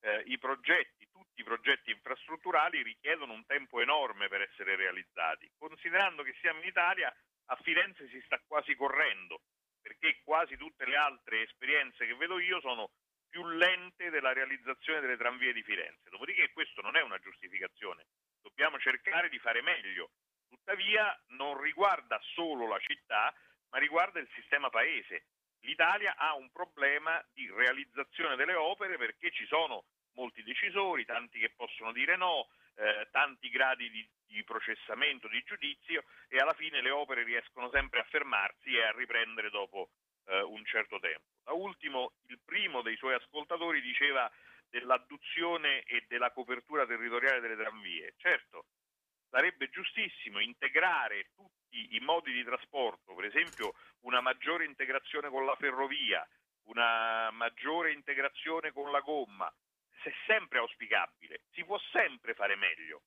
eh, 0.00 0.22
i 0.26 0.38
progetti, 0.38 1.08
tutti 1.10 1.40
i 1.40 1.44
progetti 1.44 1.90
infrastrutturali 1.90 2.82
richiedono 2.82 3.32
un 3.32 3.44
tempo 3.46 3.80
enorme 3.80 4.28
per 4.28 4.42
essere 4.42 4.76
realizzati. 4.76 5.50
Considerando 5.58 6.22
che 6.22 6.34
siamo 6.40 6.60
in 6.60 6.68
Italia, 6.68 7.14
a 7.46 7.56
Firenze 7.62 8.08
si 8.08 8.20
sta 8.24 8.40
quasi 8.46 8.74
correndo, 8.74 9.42
perché 9.80 10.20
quasi 10.22 10.56
tutte 10.56 10.86
le 10.86 10.96
altre 10.96 11.42
esperienze 11.42 12.06
che 12.06 12.14
vedo 12.14 12.38
io 12.38 12.60
sono 12.60 12.90
più 13.28 13.46
lente 13.46 14.10
della 14.10 14.32
realizzazione 14.32 15.00
delle 15.00 15.16
tranvie 15.16 15.52
di 15.52 15.62
Firenze. 15.62 16.10
Dopodiché 16.10 16.50
questo 16.52 16.80
non 16.80 16.96
è 16.96 17.02
una 17.02 17.18
giustificazione, 17.18 18.06
dobbiamo 18.40 18.78
cercare 18.78 19.28
di 19.28 19.38
fare 19.38 19.62
meglio. 19.62 20.10
Tuttavia 20.48 21.16
non 21.28 21.60
riguarda 21.60 22.20
solo 22.34 22.66
la 22.66 22.78
città, 22.80 23.32
ma 23.70 23.78
riguarda 23.78 24.18
il 24.18 24.28
sistema 24.34 24.68
paese 24.68 25.26
l'Italia 25.60 26.16
ha 26.16 26.34
un 26.34 26.50
problema 26.50 27.22
di 27.32 27.50
realizzazione 27.50 28.36
delle 28.36 28.54
opere 28.54 28.96
perché 28.96 29.30
ci 29.30 29.46
sono 29.46 29.84
molti 30.14 30.42
decisori, 30.42 31.04
tanti 31.04 31.38
che 31.38 31.50
possono 31.50 31.92
dire 31.92 32.16
no, 32.16 32.48
eh, 32.76 33.08
tanti 33.10 33.48
gradi 33.48 33.90
di, 33.90 34.08
di, 34.26 34.44
processamento, 34.44 35.28
di 35.28 35.42
giudizio 35.44 36.04
e 36.28 36.38
alla 36.38 36.54
fine 36.54 36.80
le 36.80 36.90
opere 36.90 37.22
riescono 37.22 37.70
sempre 37.70 38.00
a 38.00 38.04
fermarsi 38.04 38.74
e 38.74 38.82
a 38.82 38.92
riprendere 38.92 39.50
dopo 39.50 39.90
eh, 40.26 40.40
un 40.40 40.64
certo 40.64 40.98
tempo. 40.98 41.24
Da 41.44 41.52
ultimo, 41.52 42.12
il 42.26 42.38
primo 42.44 42.82
dei 42.82 42.96
suoi 42.96 43.14
ascoltatori 43.14 43.80
diceva 43.80 44.30
dell'adduzione 44.68 45.82
e 45.82 46.04
della 46.08 46.30
copertura 46.30 46.86
territoriale 46.86 47.40
delle 47.40 47.56
tranvie. 47.56 48.14
Certo, 48.16 48.66
sarebbe 49.30 49.70
giustissimo 49.70 50.40
integrare 50.40 51.30
tutti 51.34 51.94
i 51.94 52.00
modi 52.00 52.32
di 52.32 52.44
trasporto, 52.44 53.14
per 53.14 53.24
esempio 53.24 53.74
una 54.00 54.20
maggiore 54.20 54.64
integrazione 54.64 55.30
con 55.30 55.46
la 55.46 55.54
ferrovia, 55.56 56.26
una 56.64 57.30
maggiore 57.30 57.92
integrazione 57.92 58.72
con 58.72 58.90
la 58.90 59.00
gomma, 59.00 59.52
se 60.02 60.12
sempre 60.26 60.58
auspicabile, 60.58 61.42
si 61.52 61.64
può 61.64 61.78
sempre 61.92 62.34
fare 62.34 62.56
meglio. 62.56 63.02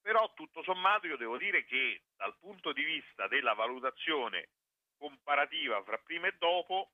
Però 0.00 0.32
tutto 0.34 0.62
sommato 0.62 1.06
io 1.06 1.16
devo 1.16 1.36
dire 1.36 1.64
che 1.64 2.02
dal 2.16 2.36
punto 2.38 2.72
di 2.72 2.84
vista 2.84 3.26
della 3.28 3.54
valutazione 3.54 4.50
comparativa 4.96 5.82
fra 5.82 5.98
prima 5.98 6.28
e 6.28 6.36
dopo, 6.38 6.92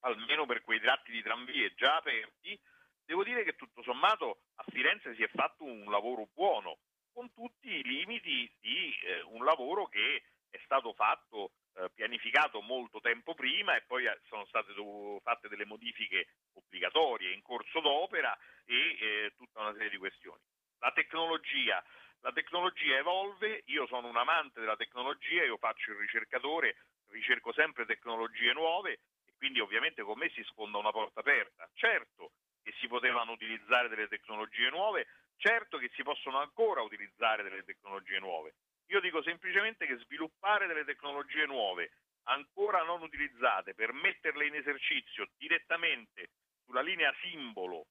almeno 0.00 0.46
per 0.46 0.62
quei 0.62 0.80
tratti 0.80 1.12
di 1.12 1.22
tranvie 1.22 1.74
già 1.74 1.96
aperti, 1.96 2.58
devo 3.04 3.22
dire 3.22 3.44
che 3.44 3.54
tutto 3.54 3.82
sommato 3.82 4.40
a 4.56 4.64
Firenze 4.70 5.14
si 5.14 5.22
è 5.22 5.28
fatto 5.28 5.64
un 5.64 5.90
lavoro 5.90 6.28
buono, 6.32 6.78
con 7.16 7.32
tutti 7.32 7.70
i 7.70 7.82
limiti 7.82 8.46
di 8.60 8.94
eh, 9.02 9.22
un 9.22 9.42
lavoro 9.42 9.86
che 9.86 10.22
è 10.50 10.60
stato 10.64 10.92
fatto, 10.92 11.52
eh, 11.76 11.88
pianificato 11.94 12.60
molto 12.60 13.00
tempo 13.00 13.32
prima 13.32 13.74
e 13.74 13.84
poi 13.86 14.04
eh, 14.04 14.20
sono 14.28 14.44
state 14.44 14.74
fatte 15.22 15.48
delle 15.48 15.64
modifiche 15.64 16.26
obbligatorie 16.52 17.32
in 17.32 17.40
corso 17.40 17.80
d'opera 17.80 18.36
e 18.66 18.98
eh, 19.00 19.32
tutta 19.34 19.60
una 19.60 19.72
serie 19.72 19.88
di 19.88 19.96
questioni. 19.96 20.42
La 20.80 20.92
tecnologia, 20.92 21.82
la 22.20 22.32
tecnologia 22.32 22.98
evolve, 22.98 23.62
io 23.64 23.86
sono 23.86 24.08
un 24.08 24.16
amante 24.18 24.60
della 24.60 24.76
tecnologia, 24.76 25.42
io 25.42 25.56
faccio 25.56 25.92
il 25.92 25.96
ricercatore, 25.96 26.76
ricerco 27.08 27.50
sempre 27.54 27.86
tecnologie 27.86 28.52
nuove 28.52 28.92
e 29.24 29.32
quindi 29.38 29.60
ovviamente 29.60 30.02
con 30.02 30.18
me 30.18 30.28
si 30.34 30.42
sfonda 30.44 30.76
una 30.76 30.92
porta 30.92 31.20
aperta. 31.20 31.66
Certo 31.72 32.32
che 32.62 32.74
si 32.80 32.88
potevano 32.88 33.30
utilizzare 33.30 33.88
delle 33.88 34.08
tecnologie 34.08 34.68
nuove, 34.70 35.06
Certo 35.46 35.78
che 35.78 35.92
si 35.94 36.02
possono 36.02 36.40
ancora 36.40 36.82
utilizzare 36.82 37.44
delle 37.44 37.62
tecnologie 37.62 38.18
nuove. 38.18 38.54
Io 38.86 38.98
dico 38.98 39.22
semplicemente 39.22 39.86
che 39.86 39.96
sviluppare 39.98 40.66
delle 40.66 40.84
tecnologie 40.84 41.46
nuove 41.46 41.92
ancora 42.24 42.82
non 42.82 43.00
utilizzate 43.02 43.72
per 43.72 43.92
metterle 43.92 44.44
in 44.44 44.56
esercizio 44.56 45.28
direttamente 45.36 46.30
sulla 46.64 46.80
linea 46.80 47.14
simbolo, 47.20 47.86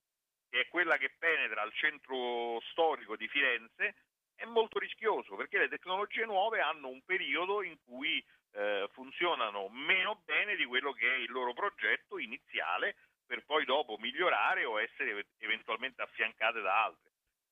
che 0.50 0.60
è 0.60 0.68
quella 0.68 0.98
che 0.98 1.14
penetra 1.18 1.62
al 1.62 1.72
centro 1.72 2.60
storico 2.72 3.16
di 3.16 3.26
Firenze, 3.26 4.04
è 4.34 4.44
molto 4.44 4.78
rischioso 4.78 5.34
perché 5.34 5.56
le 5.56 5.70
tecnologie 5.70 6.26
nuove 6.26 6.60
hanno 6.60 6.88
un 6.88 7.00
periodo 7.06 7.62
in 7.62 7.78
cui 7.86 8.22
eh, 8.52 8.86
funzionano 8.92 9.70
meno 9.70 10.20
bene 10.26 10.56
di 10.56 10.66
quello 10.66 10.92
che 10.92 11.10
è 11.10 11.16
il 11.16 11.30
loro 11.30 11.54
progetto 11.54 12.18
iniziale 12.18 12.96
per 13.24 13.46
poi 13.46 13.64
dopo 13.64 13.96
migliorare 13.96 14.66
o 14.66 14.78
essere 14.78 15.28
eventualmente 15.38 16.02
affiancate 16.02 16.60
da 16.60 16.84
altre. 16.84 17.05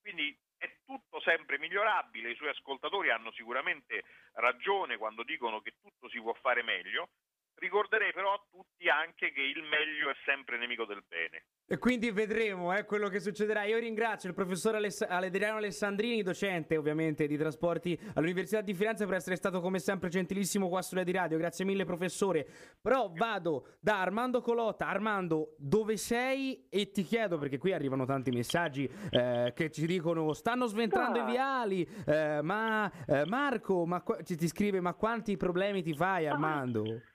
Quindi 0.05 0.39
è 0.59 0.71
tutto 0.85 1.19
sempre 1.21 1.59
migliorabile, 1.59 2.31
i 2.31 2.35
suoi 2.35 2.51
ascoltatori 2.51 3.09
hanno 3.09 3.33
sicuramente 3.33 4.05
ragione 4.35 4.99
quando 4.99 5.23
dicono 5.23 5.63
che 5.63 5.77
tutto 5.81 6.11
si 6.11 6.21
può 6.21 6.35
fare 6.35 6.63
meglio, 6.63 7.09
Ricorderei 7.57 8.13
però 8.13 8.35
a 8.35 8.43
tutti 8.51 8.89
anche 8.89 9.33
che 9.33 9.41
il 9.41 9.63
meglio 9.63 10.11
è 10.11 10.15
sempre 10.25 10.59
nemico 10.59 10.85
del 10.85 11.03
bene. 11.07 11.45
E 11.67 11.79
quindi 11.79 12.11
vedremo 12.11 12.77
eh, 12.77 12.85
quello 12.85 13.09
che 13.09 13.21
succederà. 13.21 13.63
Io 13.65 13.79
ringrazio 13.79 14.29
il 14.29 14.35
professor 14.35 14.75
Aless- 14.75 15.07
Adriano 15.09 15.59
Alessandrini, 15.59 16.23
docente 16.23 16.77
ovviamente 16.77 17.27
di 17.27 17.39
trasporti 17.39 17.99
all'Università 18.15 18.61
di 18.61 18.75
Firenze, 18.75 19.07
per 19.07 19.15
essere 19.15 19.37
stato 19.37 19.61
come 19.61 19.79
sempre 19.79 20.09
gentilissimo 20.11 20.69
qua 20.69 20.83
sulla 20.83 21.05
di 21.05 21.13
radio. 21.13 21.39
Grazie 21.39 21.65
mille 21.65 21.85
professore. 21.85 22.47
Però 22.83 23.11
vado 23.15 23.77
da 23.81 24.01
Armando 24.01 24.41
Colotta. 24.41 24.89
Armando, 24.89 25.55
dove 25.57 25.97
sei? 25.97 26.67
E 26.69 26.91
ti 26.91 27.03
chiedo, 27.03 27.39
perché 27.39 27.57
qui 27.57 27.73
arrivano 27.73 28.05
tanti 28.05 28.31
messaggi 28.31 28.91
eh, 29.11 29.53
che 29.55 29.71
ci 29.71 29.87
dicono 29.87 30.33
stanno 30.35 30.67
sventando 30.67 31.21
ah. 31.21 31.23
i 31.23 31.31
viali. 31.31 31.89
Eh, 32.07 32.43
ma 32.43 32.93
eh, 33.07 33.25
Marco, 33.27 33.87
ma 33.87 34.03
qu- 34.03 34.23
ti 34.23 34.49
scrive, 34.49 34.81
ma 34.81 34.93
quanti 34.93 35.37
problemi 35.37 35.83
ti 35.83 35.95
fai 35.95 36.27
Armando? 36.27 36.83
Ah 36.83 37.13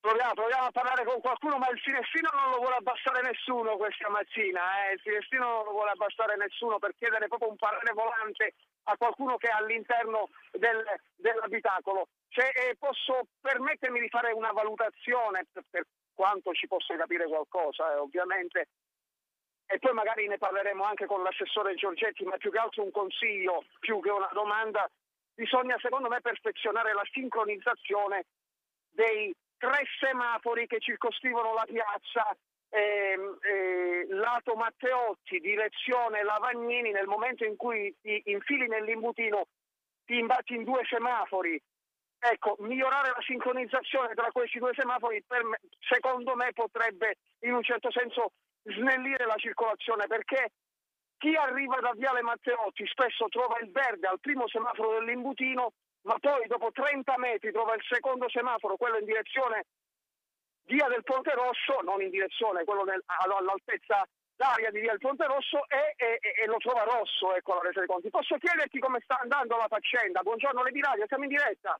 proviamo, 0.00 0.34
proviamo, 0.34 0.66
a 0.66 0.70
parlare 0.70 1.04
con 1.04 1.20
qualcuno, 1.20 1.58
ma 1.58 1.68
il 1.68 1.78
finestrino 1.78 2.30
non 2.32 2.50
lo 2.50 2.56
vuole 2.58 2.76
abbassare 2.76 3.20
nessuno 3.22 3.76
questa 3.76 4.08
mattina, 4.08 4.88
eh? 4.88 4.94
il 4.94 5.00
finestrino 5.00 5.44
non 5.44 5.64
lo 5.64 5.70
vuole 5.72 5.90
abbassare 5.90 6.36
nessuno 6.36 6.78
per 6.78 6.94
chiedere 6.96 7.28
proprio 7.28 7.50
un 7.50 7.56
parere 7.56 7.92
volante 7.92 8.54
a 8.84 8.96
qualcuno 8.96 9.36
che 9.36 9.48
è 9.48 9.52
all'interno 9.52 10.30
del, 10.52 10.82
dell'abitacolo. 11.16 12.08
Se 12.30 12.48
eh, 12.48 12.76
posso 12.78 13.28
permettermi 13.40 14.00
di 14.00 14.08
fare 14.08 14.32
una 14.32 14.52
valutazione 14.52 15.46
per, 15.52 15.64
per 15.68 15.84
quanto 16.14 16.52
ci 16.52 16.66
possa 16.66 16.96
capire 16.96 17.26
qualcosa, 17.26 17.92
eh, 17.92 17.96
ovviamente, 17.96 18.68
e 19.66 19.78
poi 19.78 19.92
magari 19.92 20.26
ne 20.26 20.38
parleremo 20.38 20.82
anche 20.82 21.06
con 21.06 21.22
l'assessore 21.22 21.74
Giorgetti, 21.74 22.24
ma 22.24 22.36
più 22.38 22.50
che 22.50 22.58
altro 22.58 22.82
un 22.82 22.90
consiglio, 22.90 23.64
più 23.78 24.00
che 24.00 24.10
una 24.10 24.30
domanda, 24.32 24.90
bisogna 25.34 25.78
secondo 25.78 26.08
me 26.08 26.20
perfezionare 26.20 26.92
la 26.92 27.06
sincronizzazione 27.12 28.24
dei 28.90 29.32
tre 29.60 29.84
semafori 30.00 30.66
che 30.66 30.80
circoscrivono 30.80 31.52
la 31.52 31.66
piazza 31.68 32.34
eh, 32.70 33.12
eh, 33.12 34.06
lato 34.08 34.54
Matteotti, 34.54 35.38
direzione 35.38 36.24
Lavagnini, 36.24 36.92
nel 36.92 37.06
momento 37.06 37.44
in 37.44 37.56
cui 37.56 37.94
ti 38.00 38.22
infili 38.24 38.66
nell'imbutino 38.66 39.44
ti 40.06 40.18
imbatti 40.18 40.54
in 40.54 40.64
due 40.64 40.82
semafori. 40.88 41.60
Ecco, 42.18 42.56
migliorare 42.60 43.10
la 43.10 43.22
sincronizzazione 43.26 44.14
tra 44.14 44.30
questi 44.32 44.58
due 44.58 44.72
semafori 44.74 45.22
me, 45.28 45.58
secondo 45.78 46.34
me 46.34 46.52
potrebbe 46.52 47.16
in 47.40 47.52
un 47.52 47.62
certo 47.62 47.90
senso 47.90 48.32
snellire 48.62 49.24
la 49.24 49.36
circolazione 49.36 50.06
perché 50.06 50.52
chi 51.16 51.34
arriva 51.34 51.80
da 51.80 51.92
Viale 51.94 52.22
Matteotti 52.22 52.86
spesso 52.86 53.26
trova 53.28 53.58
il 53.60 53.70
verde 53.70 54.06
al 54.06 54.20
primo 54.20 54.48
semaforo 54.48 54.98
dell'imbutino 54.98 55.72
ma 56.02 56.16
poi 56.18 56.46
dopo 56.46 56.70
30 56.72 57.18
metri 57.18 57.52
trova 57.52 57.74
il 57.74 57.82
secondo 57.88 58.28
semaforo, 58.28 58.76
quello 58.76 58.98
in 58.98 59.04
direzione 59.04 59.64
via 60.64 60.86
del 60.88 61.02
Ponte 61.02 61.32
Rosso, 61.34 61.80
non 61.82 62.00
in 62.00 62.10
direzione, 62.10 62.64
quello 62.64 62.84
nel, 62.84 63.02
all'altezza 63.06 64.06
d'aria 64.36 64.70
di 64.70 64.80
via 64.80 64.90
del 64.92 65.00
Ponte 65.00 65.26
Rosso 65.26 65.68
e, 65.68 65.94
e, 65.96 66.18
e, 66.42 66.46
lo 66.46 66.56
trova 66.56 66.84
rosso, 66.84 67.34
ecco 67.34 67.54
la 67.54 67.60
resa 67.60 67.80
dei 67.80 67.88
conti. 67.88 68.08
Posso 68.08 68.36
chiederti 68.38 68.78
come 68.78 69.00
sta 69.02 69.18
andando 69.18 69.56
la 69.56 69.68
faccenda? 69.68 70.22
Buongiorno 70.22 70.62
Levi 70.62 70.80
Radio, 70.80 71.04
siamo 71.06 71.24
in 71.24 71.30
diretta. 71.30 71.78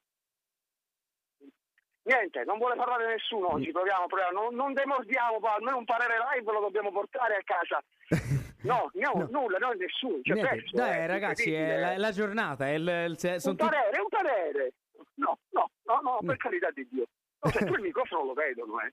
Niente, 2.02 2.44
non 2.44 2.58
vuole 2.58 2.76
parlare 2.76 3.06
nessuno 3.06 3.52
oggi, 3.52 3.70
proviamo, 3.70 4.06
proviamo. 4.06 4.42
Non, 4.42 4.54
non 4.54 4.72
demordiamo, 4.72 5.38
almeno 5.38 5.78
un 5.78 5.84
parere 5.84 6.14
live 6.32 6.52
lo 6.52 6.60
dobbiamo 6.60 6.90
portare 6.90 7.36
a 7.36 7.42
casa. 7.44 7.82
No, 8.62 8.90
no, 8.92 9.12
no. 9.14 9.28
nulla, 9.30 9.56
no, 9.56 9.70
nessuno. 9.72 10.20
Cioè, 10.20 10.38
perso, 10.38 10.76
Dai, 10.76 10.98
eh, 10.98 11.06
ragazzi, 11.06 11.50
è 11.50 11.78
la, 11.78 11.96
la, 11.96 12.10
giornata. 12.10 12.66
È 12.66 12.72
il, 12.72 12.82
il, 12.82 13.40
un 13.42 13.56
parere, 13.56 13.90
tu... 13.96 14.02
un 14.02 14.08
parere. 14.10 14.72
No, 15.14 15.38
no, 15.52 15.70
no, 15.84 16.00
no, 16.02 16.18
per 16.22 16.36
carità 16.36 16.70
di 16.70 16.86
Dio. 16.90 17.06
No, 17.40 17.50
cioè, 17.50 17.64
tu 17.64 17.72
il 17.72 17.80
microfono 17.80 18.24
lo 18.24 18.32
vedono, 18.34 18.74
eh. 18.82 18.92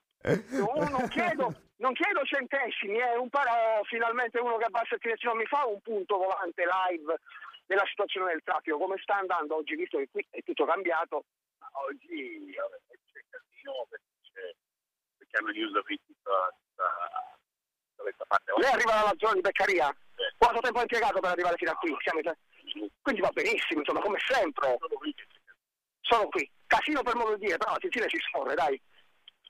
No, 0.51 0.71
non, 0.89 1.07
chiedo, 1.09 1.53
non 1.77 1.91
chiedo 1.91 2.23
centesimi, 2.23 2.95
è 2.95 3.11
eh, 3.11 3.17
un 3.17 3.27
parere, 3.27 3.81
finalmente 3.83 4.39
uno 4.39 4.55
che 4.55 4.63
abbassa 4.63 4.95
il 4.95 5.01
finestrino 5.01 5.35
mi 5.35 5.45
fa 5.45 5.65
un 5.65 5.81
punto 5.81 6.15
volante 6.15 6.63
live 6.63 7.19
della 7.65 7.85
situazione 7.87 8.31
del 8.31 8.41
traffico, 8.45 8.77
come 8.77 8.95
sta 9.01 9.17
andando 9.17 9.57
oggi, 9.57 9.75
visto 9.75 9.97
che 9.97 10.07
qui 10.09 10.25
è 10.29 10.41
tutto 10.43 10.63
cambiato. 10.63 11.25
Oggi 11.71 12.53
c'è 12.53 13.21
casino 13.29 13.87
perché, 13.89 14.55
perché 15.17 15.37
hanno 15.37 15.51
chiuso 15.51 15.81
tutta, 15.83 16.55
tutta 16.55 18.03
questa 18.03 18.25
parte. 18.27 18.53
Lei 18.57 18.71
arriva 18.71 18.93
dalla 18.93 19.15
zona 19.17 19.33
di 19.33 19.41
Beccaria? 19.41 19.95
Sì. 20.15 20.23
Quanto 20.37 20.59
tempo 20.61 20.79
ha 20.79 20.81
impiegato 20.81 21.19
per 21.19 21.31
arrivare 21.31 21.57
fino 21.57 21.71
a 21.71 21.75
qui? 21.75 21.95
Siamo... 21.99 22.21
Quindi 23.01 23.21
va 23.21 23.29
benissimo, 23.31 23.79
insomma, 23.79 24.01
come 24.01 24.19
sempre. 24.25 24.77
Sono 26.01 26.27
qui. 26.29 26.51
Casino 26.67 27.01
per 27.01 27.15
modo 27.15 27.35
di 27.35 27.45
dire, 27.45 27.57
però 27.57 27.71
la 27.71 27.79
Sicilia 27.81 28.09
si 28.09 28.17
scorre, 28.19 28.55
dai. 28.55 28.81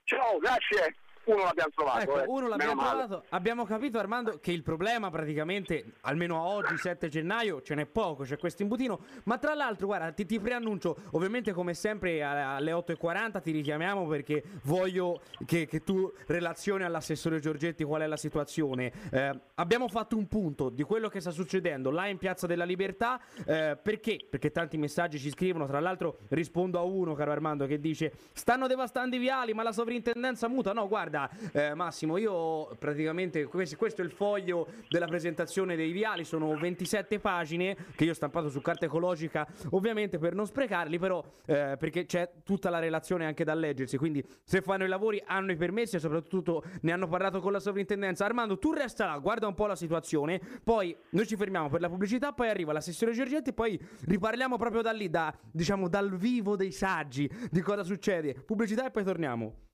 Ciao, 0.04 0.38
grazie 0.38 0.96
uno 1.32 1.44
l'abbiamo 1.44 1.70
trovato. 1.74 2.00
Ecco, 2.00 2.22
eh. 2.22 2.24
uno 2.26 2.48
l'abbiamo 2.48 2.82
trovato. 2.82 3.24
Abbiamo 3.30 3.64
capito, 3.64 3.98
Armando, 3.98 4.38
che 4.40 4.52
il 4.52 4.62
problema 4.62 5.10
praticamente, 5.10 5.92
almeno 6.02 6.40
oggi, 6.40 6.76
7 6.76 7.08
gennaio, 7.08 7.60
ce 7.62 7.74
n'è 7.74 7.86
poco, 7.86 8.24
c'è 8.24 8.38
questo 8.38 8.62
imbutino. 8.62 9.00
Ma 9.24 9.38
tra 9.38 9.54
l'altro, 9.54 9.86
guarda, 9.86 10.10
ti, 10.12 10.24
ti 10.24 10.40
preannuncio, 10.40 10.96
ovviamente 11.12 11.52
come 11.52 11.74
sempre 11.74 12.22
alle 12.22 12.72
8.40 12.72 13.42
ti 13.42 13.50
richiamiamo 13.50 14.06
perché 14.06 14.42
voglio 14.64 15.20
che, 15.44 15.66
che 15.66 15.82
tu 15.82 16.10
relazioni 16.26 16.84
all'assessore 16.84 17.40
Giorgetti 17.40 17.84
qual 17.84 18.02
è 18.02 18.06
la 18.06 18.16
situazione. 18.16 18.92
Eh, 19.10 19.40
abbiamo 19.56 19.88
fatto 19.88 20.16
un 20.16 20.26
punto 20.28 20.70
di 20.70 20.82
quello 20.82 21.08
che 21.08 21.20
sta 21.20 21.30
succedendo 21.30 21.90
là 21.90 22.06
in 22.06 22.16
Piazza 22.16 22.46
della 22.46 22.64
Libertà. 22.64 23.20
Eh, 23.44 23.78
perché? 23.80 24.18
Perché 24.28 24.50
tanti 24.50 24.78
messaggi 24.78 25.18
ci 25.18 25.30
scrivono. 25.30 25.66
Tra 25.66 25.80
l'altro 25.80 26.18
rispondo 26.28 26.78
a 26.78 26.82
uno, 26.82 27.14
caro 27.14 27.32
Armando, 27.32 27.66
che 27.66 27.78
dice 27.78 28.12
stanno 28.32 28.66
devastando 28.66 29.16
i 29.16 29.18
viali, 29.18 29.52
ma 29.52 29.62
la 29.62 29.72
sovrintendenza 29.72 30.48
muta. 30.48 30.72
No, 30.72 30.88
guarda 30.88 31.17
guarda, 31.18 31.30
eh, 31.52 31.74
Massimo, 31.74 32.16
io 32.16 32.68
praticamente 32.78 33.44
questo, 33.46 33.76
questo, 33.76 34.02
è 34.02 34.04
il 34.04 34.12
foglio 34.12 34.68
della 34.88 35.06
presentazione 35.06 35.74
dei 35.74 35.90
viali. 35.90 36.24
Sono 36.24 36.56
27 36.56 37.18
pagine 37.18 37.76
che 37.96 38.04
io 38.04 38.12
ho 38.12 38.14
stampato 38.14 38.48
su 38.48 38.60
carta 38.60 38.84
ecologica, 38.84 39.46
ovviamente 39.70 40.18
per 40.18 40.34
non 40.34 40.46
sprecarli, 40.46 40.98
però 40.98 41.24
eh, 41.46 41.76
perché 41.78 42.04
c'è 42.04 42.30
tutta 42.44 42.70
la 42.70 42.78
relazione 42.78 43.26
anche 43.26 43.42
da 43.44 43.54
leggersi. 43.54 43.96
Quindi, 43.96 44.24
se 44.44 44.60
fanno 44.60 44.84
i 44.84 44.88
lavori, 44.88 45.22
hanno 45.26 45.50
i 45.50 45.56
permessi 45.56 45.96
e 45.96 45.98
soprattutto 45.98 46.62
ne 46.82 46.92
hanno 46.92 47.08
parlato 47.08 47.40
con 47.40 47.52
la 47.52 47.60
sovrintendenza. 47.60 48.24
Armando, 48.24 48.58
tu 48.58 48.72
resta 48.72 49.06
là, 49.06 49.18
guarda 49.18 49.46
un 49.46 49.54
po' 49.54 49.66
la 49.66 49.76
situazione. 49.76 50.40
Poi 50.62 50.94
noi 51.10 51.26
ci 51.26 51.36
fermiamo 51.36 51.68
per 51.68 51.80
la 51.80 51.88
pubblicità. 51.88 52.32
Poi 52.32 52.48
arriva 52.48 52.72
la 52.72 52.80
sessione 52.80 53.12
Giorgetti. 53.12 53.50
E 53.50 53.52
poi 53.52 53.80
riparliamo 54.04 54.56
proprio 54.56 54.82
da 54.82 54.92
lì, 54.92 55.08
da, 55.08 55.34
diciamo, 55.50 55.88
dal 55.88 56.14
vivo 56.16 56.56
dei 56.56 56.72
saggi 56.72 57.30
di 57.50 57.60
cosa 57.60 57.82
succede. 57.82 58.34
Pubblicità 58.34 58.86
e 58.86 58.90
poi 58.90 59.04
torniamo. 59.04 59.67